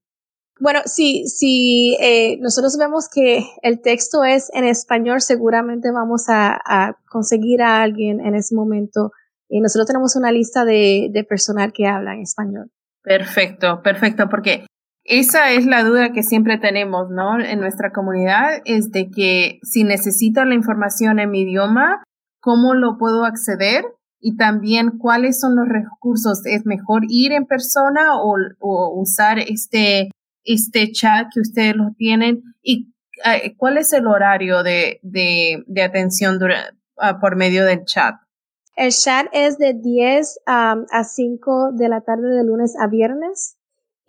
Bueno, 0.60 0.80
si, 0.84 1.26
si 1.26 1.96
eh, 2.00 2.36
nosotros 2.40 2.76
vemos 2.76 3.08
que 3.08 3.46
el 3.62 3.80
texto 3.80 4.24
es 4.24 4.50
en 4.52 4.64
español, 4.64 5.22
seguramente 5.22 5.90
vamos 5.90 6.28
a, 6.28 6.60
a 6.64 6.98
conseguir 7.08 7.62
a 7.62 7.82
alguien 7.82 8.20
en 8.20 8.34
ese 8.34 8.54
momento 8.54 9.10
y 9.48 9.60
nosotros 9.60 9.86
tenemos 9.86 10.16
una 10.16 10.32
lista 10.32 10.64
de, 10.64 11.08
de 11.12 11.24
personal 11.24 11.72
que 11.72 11.86
habla 11.86 12.14
en 12.14 12.22
español. 12.22 12.70
Perfecto, 13.02 13.82
perfecto, 13.82 14.28
porque 14.28 14.66
esa 15.04 15.52
es 15.52 15.66
la 15.66 15.84
duda 15.84 16.12
que 16.12 16.22
siempre 16.22 16.56
tenemos, 16.56 17.10
¿no? 17.10 17.38
En 17.38 17.60
nuestra 17.60 17.92
comunidad 17.92 18.62
es 18.64 18.90
de 18.90 19.10
que 19.10 19.58
si 19.62 19.84
necesito 19.84 20.44
la 20.46 20.54
información 20.54 21.18
en 21.18 21.30
mi 21.30 21.42
idioma, 21.42 22.02
¿cómo 22.40 22.74
lo 22.74 22.96
puedo 22.96 23.26
acceder? 23.26 23.84
Y 24.18 24.36
también 24.36 24.98
cuáles 24.98 25.38
son 25.38 25.56
los 25.56 25.68
recursos. 25.68 26.46
¿Es 26.46 26.64
mejor 26.64 27.02
ir 27.10 27.32
en 27.32 27.44
persona 27.44 28.16
o, 28.16 28.36
o 28.58 28.98
usar 28.98 29.38
este, 29.38 30.10
este 30.44 30.90
chat 30.92 31.26
que 31.34 31.40
ustedes 31.40 31.76
lo 31.76 31.90
tienen? 31.98 32.42
¿Y 32.62 32.94
eh, 33.26 33.54
cuál 33.58 33.76
es 33.76 33.92
el 33.92 34.06
horario 34.06 34.62
de, 34.62 34.98
de, 35.02 35.62
de 35.66 35.82
atención 35.82 36.38
uh, 36.42 37.20
por 37.20 37.36
medio 37.36 37.66
del 37.66 37.84
chat? 37.84 38.14
El 38.76 38.90
chat 38.90 39.26
es 39.32 39.56
de 39.58 39.74
10 39.74 40.40
um, 40.48 40.84
a 40.90 41.04
5 41.04 41.72
de 41.72 41.88
la 41.88 42.00
tarde 42.00 42.28
de 42.34 42.44
lunes 42.44 42.74
a 42.78 42.88
viernes. 42.88 43.56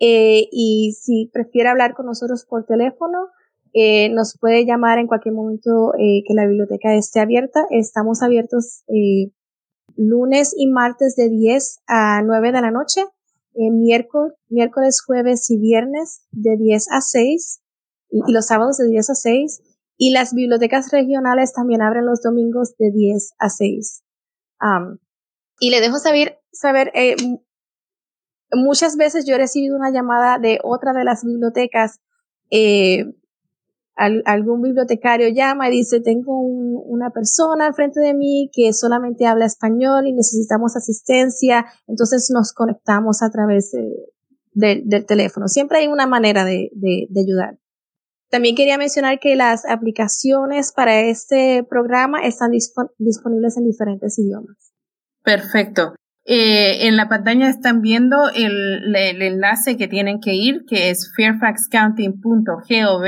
Eh, 0.00 0.48
y 0.50 0.92
si 1.00 1.30
prefiere 1.32 1.68
hablar 1.68 1.94
con 1.94 2.06
nosotros 2.06 2.44
por 2.44 2.66
teléfono, 2.66 3.28
eh, 3.72 4.08
nos 4.10 4.36
puede 4.38 4.66
llamar 4.66 4.98
en 4.98 5.06
cualquier 5.06 5.34
momento 5.34 5.92
eh, 5.94 6.22
que 6.26 6.34
la 6.34 6.46
biblioteca 6.46 6.94
esté 6.94 7.20
abierta. 7.20 7.66
Estamos 7.70 8.22
abiertos 8.22 8.82
eh, 8.88 9.32
lunes 9.96 10.54
y 10.56 10.66
martes 10.66 11.14
de 11.14 11.28
10 11.28 11.82
a 11.86 12.22
9 12.22 12.52
de 12.52 12.60
la 12.60 12.70
noche, 12.70 13.02
eh, 13.54 13.70
miércoles, 13.70 14.34
miércoles, 14.48 15.00
jueves 15.00 15.50
y 15.50 15.58
viernes 15.58 16.26
de 16.32 16.56
10 16.56 16.90
a 16.90 17.00
6 17.00 17.60
y, 18.10 18.18
y, 18.26 18.32
los 18.32 18.46
sábados 18.46 18.78
de 18.78 18.88
10 18.88 19.10
a 19.10 19.14
6. 19.14 19.62
Y 19.98 20.10
las 20.10 20.34
bibliotecas 20.34 20.90
regionales 20.90 21.52
también 21.52 21.82
abren 21.82 22.04
los 22.04 22.20
domingos 22.20 22.76
de 22.78 22.90
10 22.90 23.34
a 23.38 23.48
6. 23.48 24.02
Um, 24.60 24.98
y 25.60 25.70
le 25.70 25.80
dejo 25.80 25.98
saber, 25.98 26.38
saber 26.52 26.90
eh, 26.94 27.16
muchas 28.52 28.96
veces 28.96 29.26
yo 29.26 29.34
he 29.34 29.38
recibido 29.38 29.76
una 29.76 29.90
llamada 29.90 30.38
de 30.38 30.58
otra 30.62 30.92
de 30.92 31.04
las 31.04 31.24
bibliotecas. 31.24 32.00
Eh, 32.50 33.04
al, 33.96 34.22
algún 34.26 34.60
bibliotecario 34.60 35.28
llama 35.28 35.68
y 35.68 35.72
dice, 35.72 36.00
tengo 36.00 36.38
un, 36.38 36.78
una 36.84 37.10
persona 37.10 37.66
al 37.66 37.74
frente 37.74 37.98
de 38.00 38.12
mí 38.12 38.50
que 38.52 38.74
solamente 38.74 39.26
habla 39.26 39.46
español 39.46 40.06
y 40.06 40.12
necesitamos 40.12 40.76
asistencia. 40.76 41.64
Entonces 41.86 42.30
nos 42.32 42.52
conectamos 42.52 43.22
a 43.22 43.30
través 43.30 43.72
de, 43.72 43.88
de, 44.52 44.82
del 44.84 45.06
teléfono. 45.06 45.48
Siempre 45.48 45.78
hay 45.78 45.86
una 45.86 46.06
manera 46.06 46.44
de, 46.44 46.70
de 46.74 47.20
ayudar. 47.20 47.58
También 48.36 48.54
quería 48.54 48.76
mencionar 48.76 49.18
que 49.18 49.34
las 49.34 49.64
aplicaciones 49.64 50.70
para 50.70 51.00
este 51.00 51.64
programa 51.64 52.20
están 52.22 52.50
disp 52.50 52.76
disponibles 52.98 53.56
en 53.56 53.64
diferentes 53.64 54.18
idiomas. 54.18 54.74
Perfecto. 55.24 55.94
Eh, 56.26 56.86
en 56.86 56.98
la 56.98 57.08
pantalla 57.08 57.48
están 57.48 57.80
viendo 57.80 58.28
el, 58.34 58.94
el, 58.94 59.22
enlace 59.22 59.78
que 59.78 59.88
tienen 59.88 60.20
que 60.20 60.34
ir, 60.34 60.66
que 60.68 60.90
es 60.90 61.14
fairfaxcounty.gov 61.16 63.06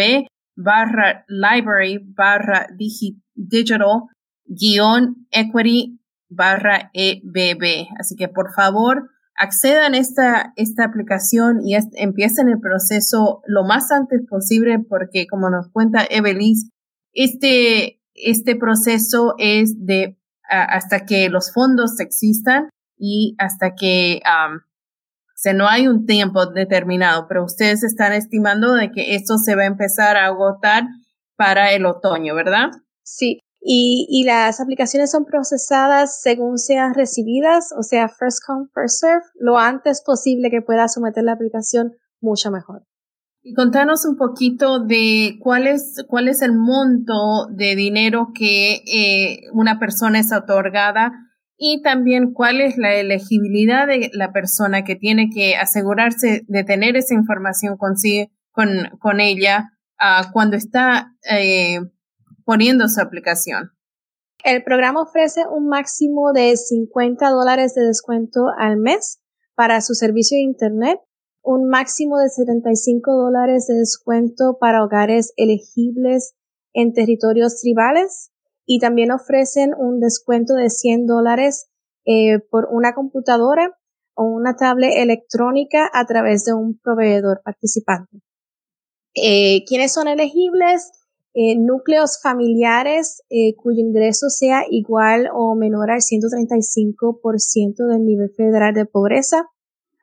barra 0.57 1.27
library 1.29 1.99
barra 2.07 2.67
digital 2.75 4.05
guion 4.47 5.27
equity 5.31 6.01
barra 6.31 6.91
EBB. 6.95 7.87
Así 8.01 8.17
que 8.17 8.29
por 8.29 8.55
favor, 8.55 9.11
accedan 9.39 9.95
a 9.95 9.99
esta, 9.99 10.53
esta 10.57 10.85
aplicación 10.85 11.61
y 11.65 11.77
empiecen 11.95 12.49
el 12.49 12.61
proceso 12.61 13.43
lo 13.47 13.65
más 13.65 13.91
antes 13.93 14.23
posible 14.29 14.79
porque 14.81 15.27
como 15.27 15.49
nos 15.49 15.71
cuenta 15.71 16.07
Evelis, 16.11 16.71
este, 17.13 18.01
este 18.15 18.57
proceso 18.57 19.35
es 19.39 19.87
de 19.87 20.19
hasta 20.49 21.05
que 21.05 21.29
los 21.29 21.53
fondos 21.53 22.01
existan 22.01 22.71
y 22.97 23.35
hasta 23.39 23.75
que 23.75 24.21
um, 24.25 24.61
o 25.47 25.53
no 25.53 25.69
hay 25.69 25.87
un 25.87 26.07
tiempo 26.07 26.47
determinado, 26.47 27.27
pero 27.29 27.45
ustedes 27.45 27.85
están 27.85 28.13
estimando 28.13 28.75
de 28.75 28.91
que 28.91 29.15
esto 29.15 29.39
se 29.39 29.55
va 29.55 29.63
a 29.63 29.67
empezar 29.67 30.17
a 30.17 30.27
agotar 30.27 30.85
para 31.37 31.73
el 31.73 31.87
otoño, 31.87 32.35
¿verdad? 32.35 32.71
Sí, 33.05 33.41
y, 33.61 34.07
y 34.09 34.25
las 34.25 34.61
aplicaciones 34.61 35.11
son 35.11 35.25
procesadas 35.25 36.21
según 36.21 36.59
sean 36.59 36.95
recibidas, 36.95 37.73
o 37.77 37.83
sea, 37.83 38.09
first 38.09 38.39
come, 38.47 38.67
first 38.73 39.01
serve, 39.01 39.25
lo 39.39 39.59
antes 39.59 40.03
posible 40.05 40.51
que 40.51 40.63
pueda 40.63 40.89
someter 40.89 41.25
la 41.25 41.33
aplicación, 41.33 41.93
mucho 42.21 42.51
mejor. 42.51 42.85
Y 43.43 43.55
contanos 43.55 44.05
un 44.05 44.17
poquito 44.17 44.81
de 44.81 45.39
cuál 45.41 45.67
es, 45.67 46.05
cuál 46.09 46.29
es 46.29 46.43
el 46.43 46.53
monto 46.55 47.47
de 47.51 47.77
dinero 47.77 48.29
que 48.35 48.83
eh, 48.85 49.41
una 49.53 49.79
persona 49.79 50.19
es 50.19 50.33
otorgada 50.33 51.13
y 51.57 51.83
también 51.83 52.33
cuál 52.33 52.61
es 52.61 52.79
la 52.79 52.95
elegibilidad 52.95 53.87
de 53.87 54.11
la 54.13 54.33
persona 54.33 54.85
que 54.85 54.97
tiene 54.97 55.31
que 55.33 55.57
asegurarse 55.57 56.43
de 56.47 56.65
tener 56.65 56.97
esa 56.97 57.15
información 57.15 57.77
consigo, 57.77 58.31
con, 58.51 58.69
con 59.01 59.21
ella 59.21 59.73
uh, 60.01 60.31
cuando 60.33 60.57
está 60.57 61.13
eh, 61.29 61.81
poniendo 62.49 62.89
su 62.89 63.03
aplicación. 63.03 63.73
El 64.43 64.65
programa 64.65 65.03
ofrece 65.03 65.43
un 65.47 65.69
máximo 65.69 66.33
de 66.33 66.57
50 66.57 67.29
dólares 67.29 67.75
de 67.75 67.83
descuento 67.83 68.47
al 68.57 68.79
mes 68.79 69.21
para 69.55 69.83
su 69.83 69.93
servicio 69.93 70.37
de 70.39 70.45
Internet, 70.45 70.99
un 71.43 71.69
máximo 71.69 72.17
de 72.17 72.31
75 72.31 73.13
dólares 73.13 73.67
de 73.67 73.75
descuento 73.75 74.57
para 74.59 74.83
hogares 74.83 75.35
elegibles 75.37 76.37
en 76.73 76.95
territorios 76.95 77.61
tribales 77.61 78.31
y 78.65 78.79
también 78.79 79.13
ofrecen 79.13 79.75
un 79.77 80.01
descuento 80.01 80.55
de 80.55 80.71
100 80.71 81.05
dólares 81.07 81.69
eh, 82.07 82.39
por 82.51 82.69
una 82.71 82.95
computadora 82.95 83.79
o 84.15 84.25
una 84.25 84.57
tablet 84.57 84.95
electrónica 84.97 85.91
a 85.93 86.07
través 86.07 86.47
de 86.47 86.55
un 86.55 86.79
proveedor 86.79 87.43
participante. 87.45 88.23
Eh, 89.15 89.65
¿Quiénes 89.67 89.93
son 89.93 90.09
elegibles? 90.09 90.93
Eh, 91.41 91.55
núcleos 91.57 92.19
familiares 92.21 93.23
eh, 93.31 93.55
cuyo 93.55 93.79
ingreso 93.79 94.29
sea 94.29 94.65
igual 94.69 95.29
o 95.33 95.55
menor 95.55 95.89
al 95.93 96.01
135% 96.01 97.87
del 97.87 98.05
nivel 98.05 98.31
federal 98.37 98.75
de 98.75 98.87
pobreza 98.87 99.47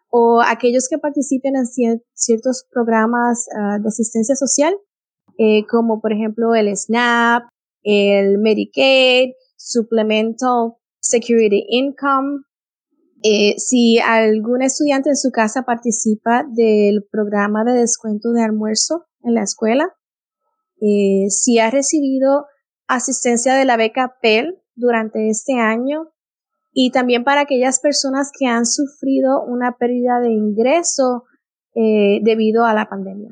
o 0.09 0.41
aquellos 0.41 0.87
que 0.87 0.97
participen 0.97 1.57
en 1.57 1.65
ciertos 2.13 2.65
programas 2.71 3.47
uh, 3.51 3.81
de 3.81 3.87
asistencia 3.89 4.33
social, 4.37 4.77
eh, 5.37 5.65
como 5.69 5.99
por 5.99 6.13
ejemplo 6.13 6.55
el 6.55 6.73
SNAP, 6.73 7.43
el 7.83 8.37
Medicaid, 8.37 9.33
Supplemental 9.57 10.75
Security 11.01 11.65
Income. 11.67 12.43
Si 13.57 13.99
algún 13.99 14.61
estudiante 14.61 15.09
en 15.09 15.17
su 15.17 15.31
casa 15.31 15.63
participa 15.63 16.45
del 16.49 17.05
programa 17.11 17.65
de 17.65 17.73
descuento 17.73 18.31
de 18.31 18.41
almuerzo 18.41 19.03
en 19.21 19.33
la 19.33 19.41
escuela, 19.41 19.93
eh, 20.81 21.29
si 21.29 21.59
ha 21.59 21.69
recibido 21.69 22.45
asistencia 22.87 23.55
de 23.55 23.65
la 23.65 23.77
beca 23.77 24.15
PEL 24.21 24.61
durante 24.75 25.29
este 25.29 25.53
año 25.59 26.11
y 26.73 26.91
también 26.91 27.23
para 27.23 27.41
aquellas 27.41 27.79
personas 27.79 28.31
que 28.37 28.47
han 28.47 28.65
sufrido 28.65 29.43
una 29.43 29.77
pérdida 29.77 30.19
de 30.19 30.31
ingreso 30.31 31.23
eh, 31.73 32.19
debido 32.21 32.65
a 32.65 32.73
la 32.73 32.89
pandemia. 32.89 33.31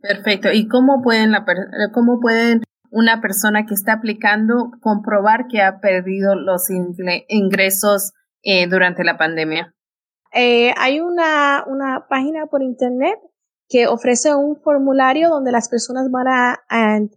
Perfecto. 0.00 0.52
¿Y 0.52 0.68
cómo 0.68 1.02
pueden, 1.02 1.32
la, 1.32 1.44
cómo 1.92 2.20
pueden 2.20 2.62
una 2.90 3.20
persona 3.20 3.66
que 3.66 3.74
está 3.74 3.94
aplicando 3.94 4.70
comprobar 4.80 5.48
que 5.48 5.60
ha 5.60 5.80
perdido 5.80 6.36
los 6.36 6.70
ingresos 7.28 8.12
eh, 8.42 8.68
durante 8.68 9.02
la 9.04 9.18
pandemia? 9.18 9.74
Eh, 10.32 10.72
hay 10.76 11.00
una, 11.00 11.64
una 11.66 12.06
página 12.08 12.46
por 12.46 12.62
internet 12.62 13.18
que 13.68 13.86
ofrece 13.88 14.34
un 14.34 14.56
formulario 14.56 15.28
donde 15.28 15.52
las 15.52 15.68
personas 15.68 16.10
van 16.10 16.28
a, 16.28 16.58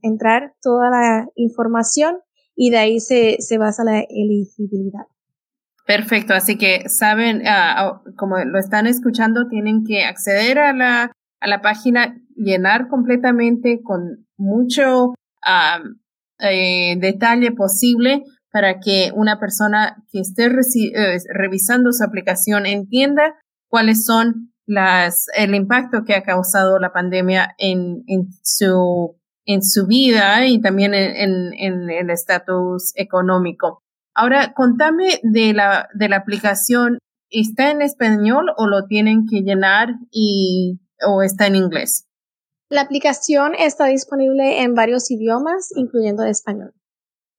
entrar 0.02 0.54
toda 0.62 0.90
la 0.90 1.28
información 1.36 2.18
y 2.56 2.72
de 2.72 2.78
ahí 2.78 3.00
se, 3.00 3.38
se 3.40 3.58
basa 3.58 3.84
la 3.84 4.00
elegibilidad. 4.00 5.06
Perfecto, 5.86 6.34
así 6.34 6.58
que 6.58 6.88
saben, 6.88 7.42
ah, 7.48 8.02
como 8.16 8.38
lo 8.38 8.60
están 8.60 8.86
escuchando, 8.86 9.48
tienen 9.48 9.84
que 9.86 10.04
acceder 10.04 10.60
a 10.60 10.74
la, 10.74 11.12
a 11.40 11.48
la 11.48 11.62
página, 11.62 12.16
llenar 12.36 12.88
completamente 12.90 13.82
con 13.84 14.28
mucho 14.38 15.16
eh, 16.40 16.96
detalle 17.00 17.52
posible 17.52 18.24
para 18.52 18.80
que 18.80 19.12
una 19.14 19.40
persona 19.40 20.04
que 20.12 20.20
esté 20.20 20.46
eh, 20.46 21.18
revisando 21.34 21.92
su 21.92 22.04
aplicación 22.04 22.66
entienda 22.66 23.36
cuáles 23.68 24.06
son 24.06 24.54
las, 24.70 25.26
el 25.36 25.56
impacto 25.56 26.04
que 26.06 26.14
ha 26.14 26.22
causado 26.22 26.78
la 26.78 26.94
pandemia 26.94 27.56
en, 27.58 28.04
en 28.06 28.30
su, 28.44 29.18
en 29.46 29.64
su 29.64 29.88
vida 29.88 30.46
y 30.46 30.62
también 30.62 30.94
en, 30.94 31.54
en, 31.54 31.90
el 31.90 32.10
estatus 32.12 32.94
económico. 32.96 33.82
Ahora, 34.14 34.54
contame 34.54 35.20
de 35.24 35.54
la, 35.54 35.90
de 35.96 36.08
la 36.08 36.18
aplicación. 36.18 37.00
¿Está 37.32 37.72
en 37.72 37.82
español 37.82 38.52
o 38.58 38.68
lo 38.68 38.86
tienen 38.86 39.26
que 39.28 39.42
llenar 39.42 39.90
y, 40.12 40.80
o 41.08 41.24
está 41.24 41.48
en 41.48 41.56
inglés? 41.56 42.06
La 42.70 42.82
aplicación 42.82 43.54
está 43.58 43.88
disponible 43.88 44.62
en 44.62 44.76
varios 44.76 45.10
idiomas, 45.10 45.72
incluyendo 45.76 46.24
español. 46.26 46.74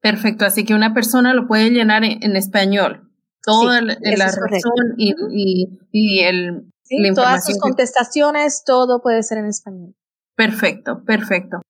Perfecto, 0.01 0.45
así 0.45 0.65
que 0.65 0.75
una 0.75 0.95
persona 0.95 1.33
lo 1.33 1.47
puede 1.47 1.71
llenar 1.71 2.03
en, 2.03 2.35
español. 2.35 3.09
Toda 3.43 3.81
la, 3.81 3.95
razón 3.95 4.95
y, 4.97 5.15
y, 5.31 5.79
y, 5.93 6.21
el, 6.21 6.71
todas 7.15 7.45
sus 7.45 7.59
contestaciones, 7.59 8.63
todo 8.65 9.01
puede 9.01 9.23
ser 9.23 9.39
en 9.39 9.47
español. 9.47 9.95
Perfecto, 10.37 11.05
perfecto. 11.05 11.61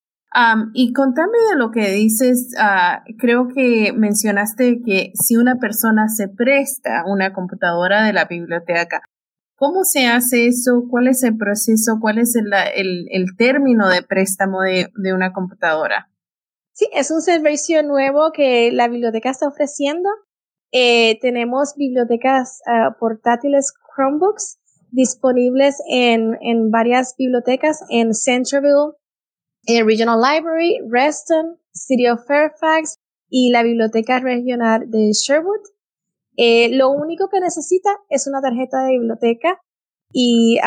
y 0.74 0.92
contame 0.92 1.38
de 1.50 1.56
lo 1.56 1.70
que 1.72 1.90
dices, 1.90 2.54
uh, 2.56 3.02
creo 3.18 3.48
que 3.48 3.92
mencionaste 3.92 4.80
que 4.84 5.10
si 5.14 5.36
una 5.36 5.56
persona 5.56 6.08
se 6.08 6.28
presta 6.28 7.04
una 7.06 7.32
computadora 7.32 8.04
de 8.04 8.12
la 8.12 8.26
biblioteca, 8.26 9.02
¿cómo 9.56 9.82
se 9.82 10.06
hace 10.06 10.46
eso? 10.46 10.84
¿Cuál 10.88 11.08
es 11.08 11.24
el 11.24 11.36
proceso? 11.36 11.98
¿Cuál 12.00 12.18
es 12.18 12.36
el, 12.36 12.52
el, 12.74 13.08
el 13.10 13.36
término 13.36 13.88
de 13.88 14.02
préstamo 14.02 14.62
de, 14.62 14.88
de, 14.94 15.12
una 15.12 15.32
computadora? 15.32 16.08
Sí, 16.72 16.88
es 16.92 17.10
un 17.10 17.20
servicio 17.20 17.82
nuevo 17.82 18.30
que 18.32 18.70
la 18.72 18.86
biblioteca 18.86 19.30
está 19.30 19.48
ofreciendo. 19.48 20.08
Eh, 20.72 21.18
tenemos 21.20 21.74
bibliotecas 21.76 22.60
uh, 22.66 22.96
portátiles 23.00 23.74
Chromebooks 23.94 24.59
disponibles 24.92 25.82
en, 25.88 26.36
en 26.40 26.70
varias 26.70 27.14
bibliotecas 27.16 27.80
en 27.88 28.14
Centerville, 28.14 28.92
en 29.66 29.86
Regional 29.86 30.20
Library, 30.20 30.78
Reston, 30.88 31.58
City 31.72 32.08
of 32.08 32.24
Fairfax 32.26 32.96
y 33.28 33.50
la 33.50 33.62
Biblioteca 33.62 34.18
Regional 34.20 34.90
de 34.90 35.12
Sherwood. 35.12 35.60
Eh, 36.36 36.70
lo 36.76 36.90
único 36.90 37.28
que 37.28 37.40
necesita 37.40 37.90
es 38.08 38.26
una 38.26 38.40
tarjeta 38.40 38.84
de 38.84 38.92
biblioteca 38.92 39.60
y 40.12 40.58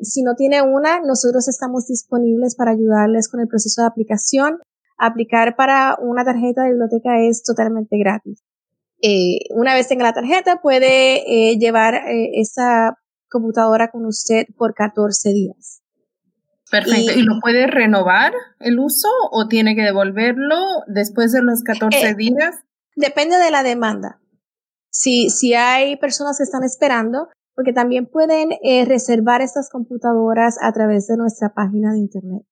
si 0.00 0.22
no 0.22 0.34
tiene 0.34 0.62
una, 0.62 1.00
nosotros 1.00 1.46
estamos 1.48 1.86
disponibles 1.86 2.56
para 2.56 2.72
ayudarles 2.72 3.28
con 3.28 3.40
el 3.40 3.46
proceso 3.46 3.82
de 3.82 3.88
aplicación. 3.88 4.58
Aplicar 4.96 5.54
para 5.54 5.96
una 6.00 6.24
tarjeta 6.24 6.62
de 6.62 6.70
biblioteca 6.70 7.20
es 7.20 7.44
totalmente 7.44 7.96
gratis. 7.98 8.42
Eh, 9.00 9.38
una 9.50 9.74
vez 9.74 9.86
tenga 9.86 10.04
la 10.04 10.12
tarjeta, 10.12 10.60
puede 10.60 11.22
eh, 11.50 11.56
llevar 11.56 11.94
eh, 11.94 12.40
esa 12.40 12.98
computadora 13.28 13.90
con 13.90 14.06
usted 14.06 14.46
por 14.56 14.74
14 14.74 15.30
días. 15.30 15.82
Perfecto. 16.70 17.18
¿Y, 17.18 17.22
lo 17.22 17.40
puede 17.40 17.66
renovar 17.66 18.32
el 18.60 18.78
uso 18.78 19.08
o 19.30 19.48
tiene 19.48 19.74
que 19.74 19.82
devolverlo 19.82 20.56
después 20.86 21.32
de 21.32 21.42
los 21.42 21.62
14 21.62 21.98
eh, 21.98 22.14
días? 22.14 22.56
Depende 22.94 23.36
de 23.36 23.50
la 23.50 23.62
demanda. 23.62 24.20
Si, 24.90 25.30
si 25.30 25.54
hay 25.54 25.96
personas 25.96 26.38
que 26.38 26.44
están 26.44 26.64
esperando, 26.64 27.28
porque 27.54 27.72
también 27.72 28.06
pueden 28.06 28.50
eh, 28.62 28.84
reservar 28.84 29.40
estas 29.40 29.70
computadoras 29.70 30.58
a 30.60 30.72
través 30.72 31.06
de 31.06 31.16
nuestra 31.16 31.54
página 31.54 31.92
de 31.92 31.98
internet. 31.98 32.42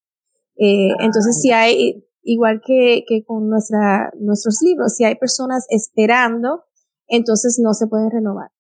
Eh, 0.57 0.91
ah, 0.93 1.05
entonces, 1.05 1.41
si 1.41 1.53
hay, 1.53 2.05
igual 2.23 2.61
que, 2.65 3.05
que 3.07 3.25
con 3.25 3.49
nuestra, 3.49 4.11
nuestros 4.19 4.63
libros, 4.63 4.97
si 4.97 5.05
hay 5.05 5.17
personas 5.17 5.67
esperando, 5.69 6.65
entonces 7.07 7.61
no 7.63 7.73
se 7.75 7.87
pueden 7.87 8.11
renovar. 8.11 8.51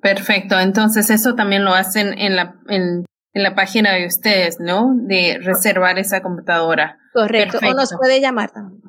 Perfecto, 0.00 0.58
entonces 0.58 1.10
eso 1.10 1.34
también 1.34 1.64
lo 1.64 1.74
hacen 1.74 2.18
en 2.18 2.36
la, 2.36 2.60
en, 2.68 3.04
la 3.34 3.54
página 3.54 3.92
de 3.92 4.06
ustedes, 4.06 4.58
¿no? 4.60 4.94
De 4.96 5.38
reservar 5.42 5.98
esa 5.98 6.22
computadora. 6.22 6.98
Correcto, 7.12 7.58
o 7.58 7.74
nos 7.74 7.94
puede 7.96 8.20
llamar 8.20 8.50
también. 8.50 8.82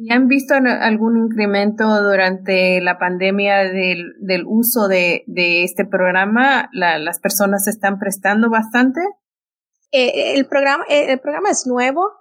¿Y 0.00 0.12
han 0.12 0.28
visto 0.28 0.54
algún 0.54 1.16
incremento 1.16 1.84
durante 2.04 2.80
la 2.80 2.98
pandemia 2.98 3.64
del, 3.64 4.14
del 4.20 4.44
uso 4.46 4.86
de, 4.86 5.24
de 5.26 5.64
este 5.64 5.84
programa? 5.84 6.68
¿Las 6.72 7.18
personas 7.18 7.64
se 7.64 7.70
están 7.70 7.98
prestando 7.98 8.48
bastante? 8.48 9.00
Eh, 9.90 10.34
el, 10.36 10.46
programa, 10.46 10.84
eh, 10.88 11.12
el 11.12 11.18
programa 11.18 11.50
es 11.50 11.66
nuevo, 11.66 12.12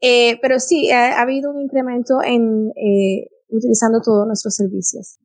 eh, 0.00 0.38
pero 0.42 0.58
sí, 0.58 0.90
ha, 0.90 1.18
ha, 1.18 1.22
habido 1.22 1.52
un 1.52 1.60
incremento 1.60 2.20
en 2.22 2.72
utilizando 3.48 4.00
todos 4.00 4.26
nuestros 4.26 4.56
servicios. 4.56 5.18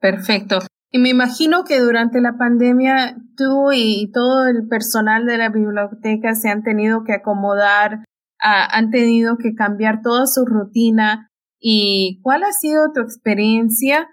Perfecto. 0.00 0.60
Y 0.94 1.00
me 1.00 1.08
imagino 1.08 1.64
que 1.64 1.80
durante 1.80 2.20
la 2.20 2.38
pandemia 2.38 3.16
tú 3.36 3.72
y 3.72 4.12
todo 4.12 4.46
el 4.46 4.68
personal 4.68 5.26
de 5.26 5.38
la 5.38 5.48
biblioteca 5.48 6.36
se 6.36 6.48
han 6.48 6.62
tenido 6.62 7.02
que 7.02 7.14
acomodar, 7.14 8.04
han 8.38 8.90
tenido 8.92 9.36
que 9.36 9.56
cambiar 9.56 10.02
toda 10.02 10.28
su 10.28 10.44
rutina. 10.46 11.32
¿Y 11.58 12.20
cuál 12.22 12.44
ha 12.44 12.52
sido 12.52 12.92
tu 12.94 13.00
experiencia 13.00 14.08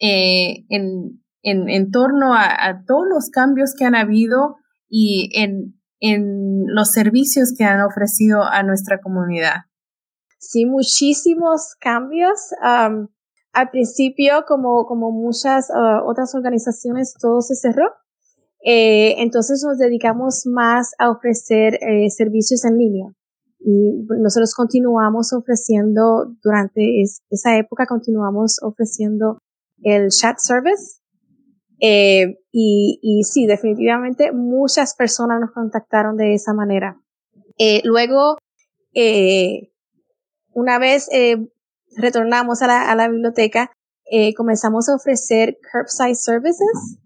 eh, 0.00 0.64
en, 0.70 1.90
torno 1.92 2.34
a, 2.34 2.82
todos 2.84 3.06
los 3.08 3.30
cambios 3.30 3.72
que 3.78 3.84
han 3.84 3.94
habido 3.94 4.56
y 4.88 5.30
en, 5.40 5.76
los 6.66 6.90
servicios 6.90 7.54
que 7.56 7.62
han 7.62 7.80
ofrecido 7.80 8.42
a 8.42 8.64
nuestra 8.64 9.00
comunidad? 9.00 9.66
Sí, 10.40 10.66
muchísimos 10.66 11.76
cambios. 11.78 12.40
Al 13.54 13.70
principio, 13.70 14.44
como, 14.46 14.84
como 14.84 15.12
muchas 15.12 15.70
uh, 15.70 16.04
otras 16.08 16.34
organizaciones, 16.34 17.14
todo 17.20 17.40
se 17.40 17.54
cerró. 17.54 17.86
Eh, 18.66 19.22
entonces 19.22 19.62
nos 19.64 19.78
dedicamos 19.78 20.44
más 20.46 20.92
a 20.98 21.10
ofrecer 21.10 21.74
eh, 21.74 22.10
servicios 22.10 22.64
en 22.64 22.78
línea. 22.78 23.06
Y 23.60 24.04
nosotros 24.20 24.54
continuamos 24.54 25.32
ofreciendo, 25.32 26.34
durante 26.42 27.02
esa 27.30 27.56
época, 27.56 27.86
continuamos 27.86 28.58
ofreciendo 28.62 29.38
el 29.82 30.08
chat 30.08 30.36
service. 30.38 31.00
Eh, 31.80 32.38
y, 32.50 32.98
y 33.02 33.24
sí, 33.24 33.46
definitivamente 33.46 34.32
muchas 34.32 34.94
personas 34.94 35.40
nos 35.40 35.52
contactaron 35.52 36.16
de 36.16 36.34
esa 36.34 36.52
manera. 36.52 37.00
Luego, 37.84 38.36
una 40.52 40.78
vez 40.78 41.08
retornamos 41.96 42.62
a 42.62 42.66
la, 42.66 42.90
a 42.90 42.94
la 42.94 43.08
biblioteca, 43.08 43.70
eh, 44.10 44.34
comenzamos 44.34 44.88
a 44.88 44.94
ofrecer 44.94 45.56
curbside 45.72 46.14
services 46.14 46.98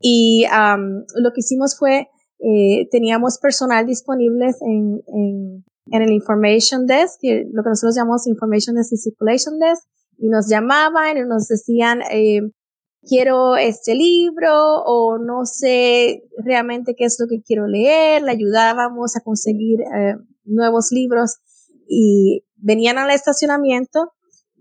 y 0.00 0.44
um, 0.46 1.04
lo 1.14 1.32
que 1.32 1.40
hicimos 1.40 1.78
fue, 1.78 2.08
eh, 2.40 2.88
teníamos 2.90 3.38
personal 3.38 3.86
disponibles 3.86 4.56
en, 4.60 5.00
en, 5.06 5.64
en, 5.92 6.02
el 6.02 6.12
Information 6.12 6.86
Desk, 6.86 7.20
lo 7.22 7.62
que 7.62 7.68
nosotros 7.68 7.94
llamamos 7.94 8.26
Information 8.26 8.74
Desk 8.74 8.92
y 8.92 8.96
Circulation 8.96 9.60
Desk, 9.60 9.84
y 10.18 10.28
nos 10.28 10.48
llamaban 10.48 11.16
y 11.16 11.20
nos 11.22 11.46
decían, 11.46 12.00
eh, 12.10 12.40
quiero 13.02 13.56
este 13.56 13.94
libro 13.94 14.82
o 14.84 15.18
no 15.18 15.44
sé 15.44 16.24
realmente 16.44 16.94
qué 16.96 17.04
es 17.04 17.16
lo 17.20 17.26
que 17.28 17.42
quiero 17.42 17.66
leer, 17.68 18.22
le 18.22 18.32
ayudábamos 18.32 19.16
a 19.16 19.20
conseguir 19.20 19.80
eh, 19.80 20.16
nuevos 20.44 20.90
libros 20.90 21.36
y 21.88 22.44
venían 22.56 22.98
al 22.98 23.10
estacionamiento 23.10 24.12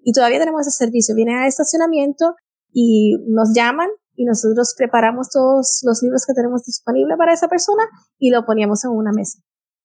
y 0.04 0.14
todavía 0.14 0.40
tenemos 0.40 0.62
ese 0.62 0.72
servicio. 0.72 1.16
Vienen 1.16 1.38
al 1.38 1.48
estacionamiento 1.48 2.36
y 2.72 3.18
nos 3.28 3.54
llaman 3.56 3.90
y 4.16 4.26
nosotros 4.26 4.76
preparamos 4.78 5.30
todos 5.30 5.82
los 5.86 6.02
libros 6.04 6.26
que 6.26 6.34
tenemos 6.34 6.64
disponibles 6.66 7.18
para 7.18 7.34
esa 7.34 7.48
persona 7.48 7.84
y 8.18 8.30
lo 8.32 8.46
poníamos 8.46 8.84
en 8.86 8.92
una 8.92 9.12
mesa. 9.12 9.40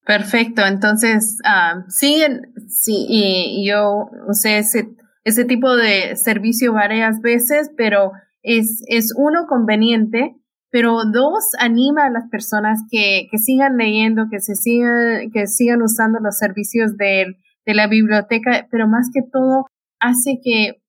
Perfecto, 0.04 0.64
entonces 0.64 1.36
uh, 1.44 1.82
sí, 1.88 2.22
sí, 2.68 3.06
y 3.08 3.68
yo 3.68 4.08
usé 4.28 4.58
ese, 4.58 4.88
ese 5.24 5.44
tipo 5.44 5.74
de 5.74 6.14
servicio 6.14 6.72
varias 6.72 7.20
veces, 7.20 7.70
pero 7.76 8.12
es, 8.42 8.82
es 8.86 9.12
uno 9.16 9.46
conveniente, 9.48 10.36
pero 10.70 11.04
dos 11.12 11.50
anima 11.58 12.06
a 12.06 12.10
las 12.10 12.28
personas 12.30 12.80
que, 12.88 13.26
que 13.32 13.38
sigan 13.38 13.76
leyendo, 13.76 14.26
que 14.30 14.38
se 14.38 14.54
sigan, 14.54 15.30
que 15.32 15.48
sigan 15.48 15.82
usando 15.82 16.20
los 16.20 16.38
servicios 16.38 16.96
de, 16.96 17.34
de 17.64 17.74
la 17.74 17.88
biblioteca, 17.88 18.68
pero 18.70 18.86
más 18.86 19.08
que 19.12 19.22
todo 19.22 19.66
hace 20.00 20.40
que 20.42 20.82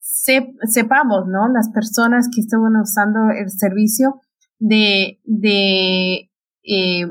sepamos, 0.00 1.26
¿no? 1.26 1.48
Las 1.48 1.70
personas 1.70 2.28
que 2.34 2.40
están 2.40 2.76
usando 2.76 3.30
el 3.30 3.50
servicio 3.50 4.20
de, 4.58 5.20
de, 5.24 6.30
eh, 6.64 7.06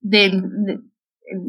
del 0.00 0.82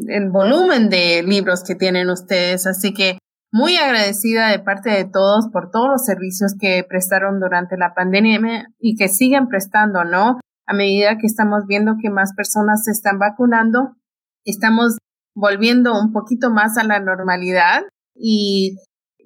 el 0.08 0.30
volumen 0.30 0.88
de 0.88 1.22
libros 1.22 1.62
que 1.64 1.74
tienen 1.74 2.10
ustedes. 2.10 2.66
Así 2.66 2.92
que 2.92 3.18
muy 3.52 3.76
agradecida 3.76 4.48
de 4.48 4.60
parte 4.60 4.90
de 4.90 5.04
todos 5.04 5.48
por 5.52 5.70
todos 5.70 5.88
los 5.88 6.04
servicios 6.04 6.54
que 6.58 6.84
prestaron 6.88 7.40
durante 7.40 7.76
la 7.76 7.94
pandemia 7.94 8.66
y 8.78 8.96
que 8.96 9.08
siguen 9.08 9.48
prestando, 9.48 10.04
¿no? 10.04 10.40
A 10.66 10.74
medida 10.74 11.18
que 11.18 11.26
estamos 11.26 11.66
viendo 11.66 11.96
que 12.00 12.10
más 12.10 12.32
personas 12.34 12.84
se 12.84 12.92
están 12.92 13.18
vacunando, 13.18 13.96
estamos 14.44 14.98
volviendo 15.34 15.98
un 15.98 16.12
poquito 16.12 16.50
más 16.50 16.76
a 16.78 16.84
la 16.84 17.00
normalidad 17.00 17.82
y 18.14 18.76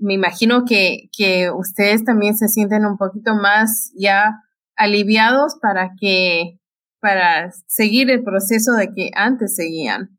me 0.01 0.14
imagino 0.14 0.64
que, 0.64 1.09
que 1.16 1.51
ustedes 1.51 2.05
también 2.05 2.37
se 2.37 2.49
sienten 2.49 2.85
un 2.85 2.97
poquito 2.97 3.35
más 3.35 3.92
ya 3.97 4.40
aliviados 4.77 5.57
para 5.61 5.92
que 6.01 6.59
para 7.01 7.53
seguir 7.66 8.11
el 8.11 8.25
proceso 8.25 8.73
de 8.73 8.88
que 8.94 9.11
antes 9.14 9.57
seguían. 9.57 10.18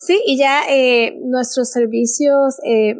Sí, 0.00 0.20
y 0.26 0.36
ya 0.36 0.62
eh, 0.68 1.16
nuestros 1.22 1.70
servicios 1.70 2.56
eh, 2.64 2.96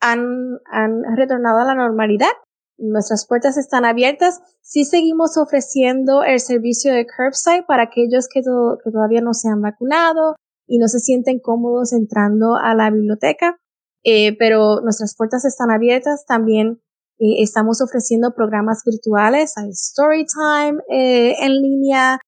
han, 0.00 0.58
han 0.70 1.02
retornado 1.16 1.60
a 1.60 1.64
la 1.64 1.74
normalidad. 1.74 2.28
Nuestras 2.76 3.26
puertas 3.26 3.56
están 3.56 3.86
abiertas. 3.86 4.40
Sí 4.60 4.84
seguimos 4.84 5.38
ofreciendo 5.38 6.22
el 6.22 6.40
servicio 6.40 6.92
de 6.92 7.06
curbside 7.06 7.64
para 7.66 7.84
aquellos 7.84 8.28
que, 8.28 8.40
que 8.40 8.90
todavía 8.90 9.22
no 9.22 9.32
se 9.32 9.48
han 9.48 9.62
vacunado 9.62 10.36
y 10.66 10.78
no 10.78 10.88
se 10.88 11.00
sienten 11.00 11.40
cómodos 11.40 11.94
entrando 11.94 12.56
a 12.56 12.74
la 12.74 12.90
biblioteca. 12.90 13.56
Eh, 14.10 14.34
pero 14.38 14.80
nuestras 14.80 15.14
puertas 15.14 15.44
están 15.44 15.70
abiertas. 15.70 16.24
También 16.24 16.80
eh, 17.18 17.42
estamos 17.42 17.82
ofreciendo 17.82 18.32
programas 18.34 18.82
virtuales, 18.86 19.52
hay 19.58 19.68
story 19.68 20.24
time 20.24 20.80
eh, 20.88 21.34
en 21.40 21.52
línea, 21.60 22.18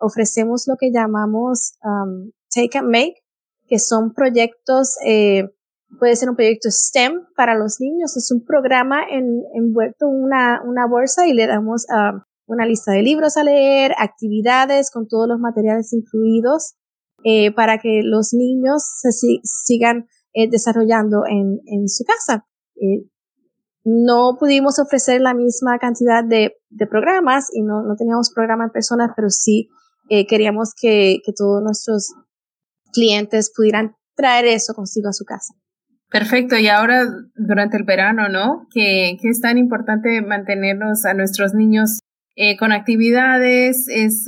ofrecemos 0.00 0.64
lo 0.66 0.74
que 0.76 0.90
llamamos 0.90 1.78
um, 1.84 2.32
Take 2.52 2.78
and 2.78 2.88
Make, 2.88 3.14
que 3.68 3.78
son 3.78 4.12
proyectos, 4.12 4.96
puede 6.00 6.16
ser 6.16 6.30
un 6.30 6.36
proyecto 6.36 6.68
STEM 6.68 7.26
para 7.36 7.54
los 7.56 7.80
niños, 7.80 8.16
es 8.16 8.30
un 8.32 8.44
programa 8.44 9.02
en, 9.08 9.42
envuelto 9.54 10.06
en 10.06 10.24
una, 10.24 10.62
una 10.64 10.86
bolsa 10.88 11.28
y 11.28 11.32
le 11.32 11.46
damos 11.46 11.86
um, 11.90 12.22
una 12.46 12.66
lista 12.66 12.90
de 12.92 13.02
libros 13.02 13.36
a 13.36 13.44
leer, 13.44 13.92
actividades 13.98 14.90
con 14.90 15.06
todos 15.06 15.28
los 15.28 15.38
materiales 15.38 15.92
incluidos, 15.92 16.74
para 17.56 17.78
que 17.78 18.02
los 18.04 18.32
niños 18.34 18.84
se 19.00 19.10
sigan 19.42 20.06
eh, 20.36 20.50
desarrollando 20.50 21.22
en, 21.26 21.60
en 21.66 21.88
su 21.88 22.04
casa. 22.04 22.46
Eh, 22.76 23.08
no 23.84 24.36
pudimos 24.38 24.78
ofrecer 24.78 25.20
la 25.20 25.32
misma 25.32 25.78
cantidad 25.78 26.22
de, 26.22 26.56
de 26.68 26.86
programas 26.86 27.48
y 27.52 27.62
no, 27.62 27.82
no, 27.82 27.96
teníamos 27.96 28.32
programa 28.34 28.64
en 28.64 28.70
persona, 28.70 29.12
pero 29.16 29.30
sí 29.30 29.68
eh, 30.10 30.26
queríamos 30.26 30.74
que, 30.78 31.20
que 31.24 31.32
todos 31.32 31.62
nuestros 31.62 32.12
clientes 32.92 33.50
pudieran 33.56 33.94
traer 34.14 34.44
eso 34.44 34.74
consigo 34.74 35.08
a 35.08 35.12
su 35.12 35.24
casa. 35.24 35.54
Perfecto, 36.10 36.56
y 36.56 36.68
ahora 36.68 37.06
durante 37.34 37.78
el 37.78 37.84
verano, 37.84 38.28
¿no? 38.28 38.66
Que, 38.72 39.16
que 39.20 39.28
es 39.28 39.40
tan 39.40 39.56
importante 39.56 40.20
mantenernos 40.20 41.04
a 41.04 41.14
nuestros 41.14 41.54
niños 41.54 42.00
con 42.58 42.72
actividades, 42.72 43.86
es 43.88 44.26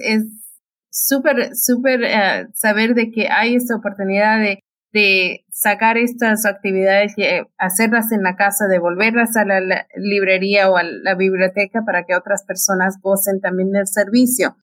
súper, 1.07 1.55
súper 1.55 2.03
eh, 2.03 2.49
saber 2.55 2.95
de 2.95 3.11
que 3.11 3.29
hay 3.29 3.55
esta 3.55 3.77
oportunidad 3.77 4.41
de 4.41 4.61
de 4.93 5.45
sacar 5.51 5.99
estas 5.99 6.47
actividades 6.47 7.13
y 7.17 7.23
eh, 7.23 7.47
hacerlas 7.59 8.11
en 8.13 8.23
la 8.23 8.37
casa, 8.37 8.67
devolverlas 8.69 9.37
a 9.37 9.45
la, 9.45 9.87
librería 9.97 10.71
o 10.71 10.77
a 10.77 10.83
la 10.83 11.15
biblioteca 11.15 11.83
para 11.85 12.05
que 12.05 12.15
otras 12.15 12.45
personas 12.45 12.99
gocen 13.03 13.41
también 13.41 13.71
del 13.73 13.87
servicio. 13.87 14.57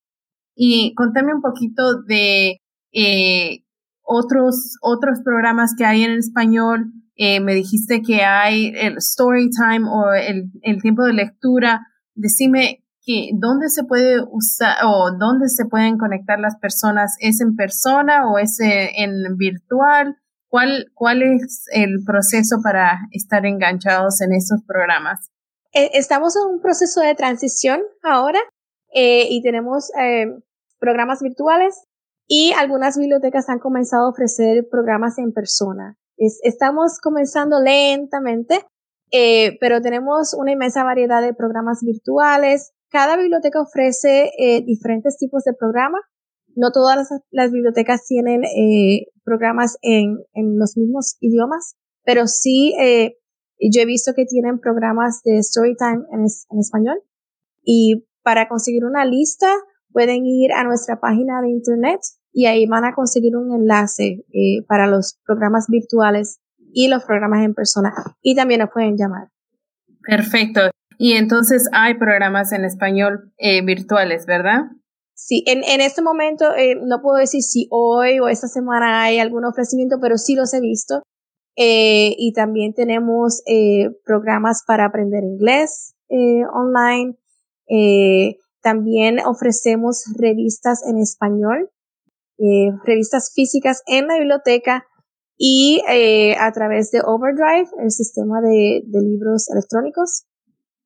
Y 0.55 0.93
contame 0.95 1.33
un 1.33 1.41
poquito 1.41 2.01
de 2.03 2.61
eh, 2.93 3.63
otros, 4.01 4.77
otros 4.81 5.19
programas 5.23 5.75
que 5.77 5.85
hay 5.85 6.03
en 6.03 6.11
español. 6.11 6.91
Eh, 7.17 7.39
me 7.39 7.53
dijiste 7.53 8.01
que 8.01 8.23
hay 8.23 8.73
el 8.75 8.97
story 8.97 9.49
time 9.49 9.87
o 9.89 10.13
el, 10.13 10.51
el 10.61 10.81
tiempo 10.81 11.03
de 11.03 11.13
lectura. 11.13 11.87
Decime 12.13 12.84
que 13.05 13.29
dónde 13.33 13.69
se 13.69 13.83
puede 13.83 14.17
usar 14.31 14.77
o 14.83 15.11
dónde 15.17 15.47
se 15.47 15.65
pueden 15.65 15.97
conectar 15.97 16.39
las 16.39 16.57
personas, 16.57 17.15
¿es 17.19 17.39
en 17.39 17.55
persona 17.55 18.27
o 18.29 18.39
es 18.39 18.59
eh, 18.59 18.89
en 18.97 19.37
virtual? 19.37 20.17
¿Cuál, 20.47 20.87
cuál 20.93 21.21
es 21.21 21.65
el 21.71 22.03
proceso 22.05 22.57
para 22.63 22.97
estar 23.11 23.45
enganchados 23.45 24.21
en 24.21 24.33
estos 24.33 24.63
programas? 24.65 25.29
Eh, 25.73 25.91
estamos 25.93 26.35
en 26.35 26.55
un 26.55 26.61
proceso 26.61 27.01
de 27.01 27.13
transición 27.13 27.81
ahora 28.01 28.39
eh, 28.93 29.27
y 29.29 29.41
tenemos 29.43 29.91
programas 30.79 31.21
virtuales 31.21 31.83
y 32.27 32.53
algunas 32.53 32.97
bibliotecas 32.97 33.49
han 33.49 33.59
comenzado 33.59 34.07
a 34.07 34.09
ofrecer 34.09 34.65
programas 34.71 35.17
en 35.19 35.31
persona. 35.31 35.97
estamos 36.17 36.99
comenzando 37.01 37.59
lentamente, 37.59 38.65
pero 39.59 39.81
tenemos 39.81 40.33
una 40.33 40.53
inmensa 40.53 40.83
variedad 40.83 41.21
de 41.21 41.33
programas 41.33 41.81
virtuales, 41.83 42.74
cada 42.95 43.17
biblioteca 43.17 43.59
ofrece 43.59 44.31
eh, 44.39 44.63
diferentes 44.65 45.17
tipos 45.17 45.43
de 45.43 45.51
programas. 45.53 45.99
No 46.55 46.71
todas 46.71 47.09
las, 47.29 47.51
bibliotecas 47.51 48.05
tienen 48.07 48.45
eh, 48.45 49.07
programas 49.25 49.77
en, 49.81 50.15
los 50.57 50.77
mismos 50.77 51.17
idiomas, 51.19 51.75
pero 52.05 52.25
sí 52.25 52.73
eh, 52.79 53.17
yo 53.59 53.81
he 53.81 53.85
visto 53.85 54.13
que 54.15 54.23
tienen 54.23 54.61
programas 54.61 55.21
de 55.25 55.43
Storytime 55.43 56.05
en, 56.13 56.23
español. 56.57 57.01
Y 57.65 58.07
para 58.23 58.47
conseguir 58.47 58.85
una 58.85 59.03
lista 59.03 59.51
pueden 59.91 60.25
ir 60.25 60.53
a 60.53 60.63
nuestra 60.63 61.01
página 61.01 61.41
de 61.41 61.49
internet 61.49 61.99
y 62.31 62.45
ahí 62.45 62.65
van 62.65 62.85
a 62.85 62.95
conseguir 62.95 63.35
un 63.35 63.53
enlace 63.53 64.23
para 64.69 64.87
los 64.87 65.19
programas 65.25 65.65
virtuales 65.67 66.39
y 66.73 66.87
los 66.87 67.03
programas 67.03 67.43
en 67.43 67.53
persona. 67.53 67.93
Y 68.21 68.35
también 68.35 68.61
nos 68.61 68.69
pueden 68.71 68.95
llamar. 68.95 69.27
Perfecto. 70.01 70.61
Y 70.97 71.13
entonces 71.13 71.69
hay 71.73 71.95
programas 71.95 72.51
en 72.51 72.65
español 72.65 73.31
eh, 73.37 73.63
virtuales, 73.63 74.25
¿verdad? 74.25 74.63
Sí, 75.15 75.43
en, 75.47 75.63
en 75.63 75.79
este 75.79 76.01
momento 76.01 76.53
eh, 76.55 76.75
no 76.75 77.01
puedo 77.01 77.17
decir 77.17 77.41
si 77.41 77.67
hoy 77.71 78.19
o 78.19 78.27
esta 78.27 78.47
semana 78.47 79.03
hay 79.03 79.19
algún 79.19 79.45
ofrecimiento, 79.45 79.97
pero 80.01 80.17
sí 80.17 80.35
los 80.35 80.53
he 80.53 80.59
visto. 80.59 81.03
Eh, 81.57 82.13
y 82.17 82.33
también 82.33 82.73
tenemos 82.73 83.41
eh, 83.47 83.89
programas 84.03 84.63
para 84.67 84.85
aprender 84.85 85.23
inglés 85.23 85.95
online. 86.53 87.17
También 88.61 89.19
ofrecemos 89.25 90.03
revistas 90.19 90.85
en 90.85 90.99
español, 90.99 91.71
revistas 92.83 93.31
físicas 93.33 93.81
en 93.87 94.07
la 94.07 94.17
biblioteca 94.17 94.85
y 95.37 95.81
a 96.39 96.51
través 96.51 96.91
de 96.91 97.01
Overdrive, 97.03 97.69
el 97.81 97.89
sistema 97.89 98.41
de, 98.41 98.83
de 98.85 99.01
libros 99.01 99.49
electrónicos 99.49 100.25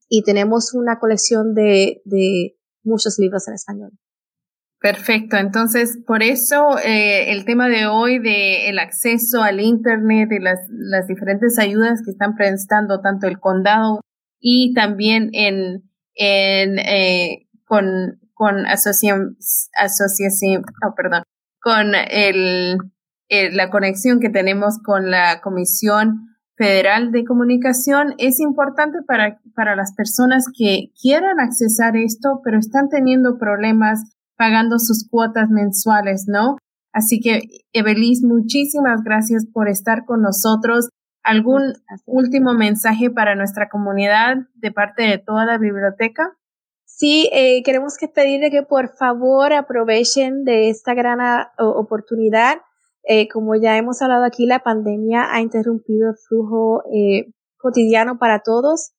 y 0.09 0.23
tenemos 0.23 0.73
una 0.73 0.99
colección 0.99 1.53
de, 1.53 2.01
de 2.03 2.57
muchos 2.83 3.17
libros 3.19 3.47
en 3.47 3.53
español. 3.53 3.91
Perfecto, 4.81 5.35
entonces 5.35 5.99
por 6.07 6.23
eso 6.23 6.77
eh, 6.79 7.33
el 7.33 7.43
tema 7.43 7.67
de 7.67 7.85
hoy 7.85 8.17
de 8.17 8.69
el 8.69 8.79
acceso 8.79 9.43
al 9.43 9.59
internet 9.59 10.29
y 10.31 10.39
las, 10.39 10.59
las 10.69 11.05
diferentes 11.05 11.59
ayudas 11.59 12.01
que 12.03 12.11
están 12.11 12.35
prestando 12.35 13.01
tanto 13.01 13.27
el 13.27 13.41
condado 13.41 13.99
y 14.39 14.73
también 14.73 15.31
en, 15.33 15.83
en 16.15 16.79
eh, 16.79 17.49
con 17.65 18.19
con 18.33 18.65
asociación 18.67 19.35
asociación 19.75 20.63
oh, 20.87 20.95
perdón 20.95 21.23
con 21.61 21.93
el, 21.93 22.77
el, 23.27 23.57
la 23.57 23.69
conexión 23.69 24.21
que 24.21 24.29
tenemos 24.29 24.79
con 24.81 25.11
la 25.11 25.41
comisión 25.41 26.28
Federal 26.59 27.13
de 27.13 27.23
Comunicación 27.23 28.15
es 28.17 28.41
importante 28.41 28.97
para, 29.07 29.39
para 29.55 29.77
las 29.77 29.93
personas 29.95 30.43
que 30.53 30.91
quieran 31.01 31.39
accesar 31.39 31.95
esto, 31.95 32.41
pero 32.43 32.59
están 32.59 32.89
teniendo 32.89 33.37
problemas 33.37 34.03
pagando 34.35 34.77
sus 34.77 35.07
cuotas 35.09 35.49
mensuales, 35.49 36.25
¿no? 36.27 36.57
Así 36.91 37.21
que, 37.21 37.43
Evelis, 37.71 38.23
muchísimas 38.23 39.03
gracias 39.05 39.45
por 39.53 39.69
estar 39.69 40.03
con 40.03 40.21
nosotros. 40.21 40.89
¿Algún 41.23 41.75
último 42.05 42.53
mensaje 42.53 43.09
para 43.09 43.35
nuestra 43.35 43.69
comunidad 43.69 44.39
de 44.55 44.71
parte 44.73 45.03
de 45.03 45.17
toda 45.17 45.45
la 45.45 45.57
biblioteca? 45.57 46.35
Sí, 46.83 47.29
eh, 47.31 47.63
queremos 47.63 47.95
que 47.97 48.09
pedirle 48.09 48.51
que 48.51 48.63
por 48.63 48.89
favor 48.97 49.53
aprovechen 49.53 50.43
de 50.43 50.69
esta 50.69 50.93
gran 50.93 51.21
ah, 51.21 51.53
oportunidad. 51.57 52.57
Eh, 53.09 53.27
como 53.27 53.55
ya 53.55 53.75
hemos 53.77 54.01
hablado 54.01 54.23
aquí, 54.23 54.45
la 54.45 54.59
pandemia 54.59 55.33
ha 55.33 55.41
interrumpido 55.41 56.11
el 56.11 56.15
flujo 56.15 56.83
eh, 56.93 57.33
cotidiano 57.57 58.19
para 58.19 58.41
todos 58.43 58.91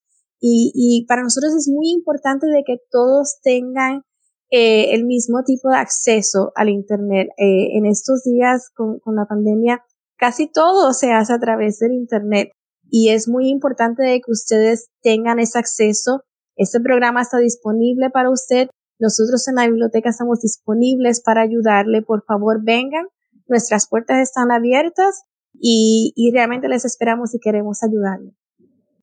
y, 0.43 1.05
para 1.07 1.21
nosotros 1.21 1.53
es 1.55 1.69
muy 1.69 1.91
importante 1.91 2.47
de 2.47 2.63
que 2.65 2.77
todos 2.89 3.39
tengan 3.43 4.01
eh, 4.49 4.93
el 4.95 5.05
mismo 5.05 5.43
tipo 5.45 5.69
de 5.69 5.77
acceso 5.77 6.51
al 6.55 6.69
Internet. 6.69 7.29
En 7.37 7.85
estos 7.85 8.23
días 8.23 8.69
con, 8.75 8.99
con 8.99 9.15
la 9.15 9.25
pandemia, 9.25 9.83
casi 10.17 10.51
todo 10.51 10.93
se 10.93 11.13
hace 11.13 11.33
a 11.33 11.39
través 11.39 11.77
del 11.77 11.93
Internet 11.93 12.49
y 12.89 13.09
es 13.09 13.29
muy 13.29 13.49
importante 13.49 14.03
de 14.03 14.19
que 14.19 14.31
ustedes 14.31 14.89
tengan 15.01 15.39
ese 15.39 15.59
acceso 15.59 16.23
este 16.61 16.79
programa 16.79 17.21
está 17.21 17.37
disponible 17.39 18.09
para 18.09 18.29
usted. 18.29 18.67
Nosotros 18.99 19.47
en 19.47 19.55
la 19.55 19.65
biblioteca 19.65 20.09
estamos 20.09 20.41
disponibles 20.41 21.21
para 21.21 21.41
ayudarle. 21.41 22.01
Por 22.01 22.23
favor, 22.23 22.63
vengan. 22.63 23.07
Nuestras 23.51 23.89
puertas 23.89 24.19
están 24.19 24.49
abiertas 24.49 25.25
y, 25.53 26.31
realmente 26.33 26.69
les 26.69 26.85
esperamos 26.85 27.35
y 27.35 27.39
queremos 27.39 27.83
ayudarle. 27.83 28.31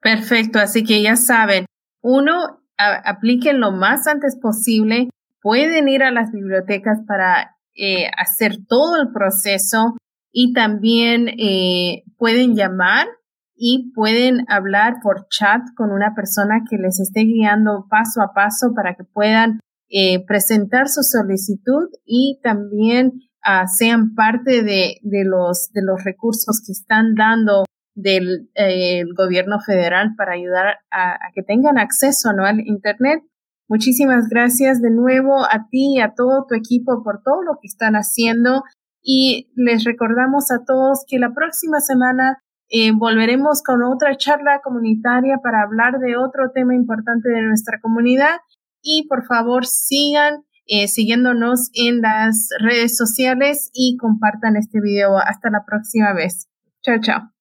Perfecto. 0.00 0.58
Así 0.58 0.84
que 0.84 1.02
ya 1.02 1.16
saben, 1.16 1.66
uno, 2.00 2.62
apliquen 2.78 3.60
lo 3.60 3.72
más 3.72 4.06
antes 4.06 4.38
posible. 4.40 5.10
Pueden 5.42 5.88
ir 5.88 6.02
a 6.02 6.10
las 6.10 6.32
bibliotecas 6.32 7.00
para 7.06 7.56
eh, 7.74 8.06
hacer 8.16 8.56
todo 8.66 8.96
el 8.96 9.12
proceso 9.12 9.98
y 10.32 10.54
también 10.54 11.28
eh, 11.28 12.04
pueden 12.16 12.56
llamar 12.56 13.06
y 13.54 13.92
pueden 13.92 14.46
hablar 14.48 14.94
por 15.02 15.26
chat 15.28 15.60
con 15.76 15.90
una 15.90 16.14
persona 16.14 16.62
que 16.70 16.78
les 16.78 17.00
esté 17.00 17.20
guiando 17.24 17.86
paso 17.90 18.22
a 18.22 18.32
paso 18.32 18.72
para 18.74 18.94
que 18.94 19.04
puedan 19.04 19.60
eh, 19.90 20.24
presentar 20.26 20.88
su 20.88 21.02
solicitud 21.02 21.88
y 22.06 22.40
también 22.42 23.27
uh, 23.48 23.66
sean 23.66 24.14
parte 24.14 24.62
de, 24.62 24.98
de, 25.02 25.24
los, 25.24 25.70
de 25.72 25.82
los 25.82 26.04
recursos 26.04 26.62
que 26.64 26.72
están 26.72 27.14
dando 27.14 27.64
del 27.94 28.50
eh, 28.54 29.02
gobierno 29.16 29.58
federal 29.60 30.14
para 30.16 30.34
ayudar 30.34 30.78
a, 30.90 31.14
a, 31.14 31.32
que 31.34 31.42
tengan 31.42 31.78
acceso 31.78 32.32
¿no? 32.32 32.44
al 32.44 32.60
Internet. 32.60 33.22
Muchísimas 33.68 34.28
gracias 34.28 34.80
de 34.80 34.90
nuevo 34.90 35.44
a 35.44 35.66
ti 35.68 35.96
y 35.96 36.00
a 36.00 36.14
todo 36.14 36.46
tu 36.48 36.54
equipo 36.54 37.02
por 37.02 37.22
todo 37.22 37.42
lo 37.42 37.54
que 37.60 37.66
están 37.66 37.94
haciendo 37.94 38.62
y 39.02 39.50
les 39.56 39.84
recordamos 39.84 40.50
a 40.50 40.64
todos 40.64 41.04
que 41.08 41.18
la 41.18 41.32
próxima 41.34 41.80
semana 41.80 42.38
eh, 42.70 42.92
volveremos 42.94 43.62
con 43.62 43.82
otra 43.82 44.16
charla 44.16 44.60
comunitaria 44.62 45.38
para 45.42 45.62
hablar 45.62 45.98
de 45.98 46.16
otro 46.16 46.50
tema 46.54 46.74
importante 46.74 47.30
de 47.30 47.42
nuestra 47.42 47.80
comunidad 47.80 48.36
y 48.82 49.06
por 49.08 49.24
favor 49.26 49.66
sigan 49.66 50.44
eh, 50.68 50.86
siguiéndonos 50.86 51.70
en 51.74 52.00
las 52.02 52.48
redes 52.60 52.96
sociales 52.96 53.70
y 53.72 53.96
compartan 53.96 54.56
este 54.56 54.80
video. 54.80 55.18
Hasta 55.18 55.50
la 55.50 55.64
próxima 55.66 56.12
vez. 56.12 56.48
Chao, 56.82 57.00
chao. 57.00 57.37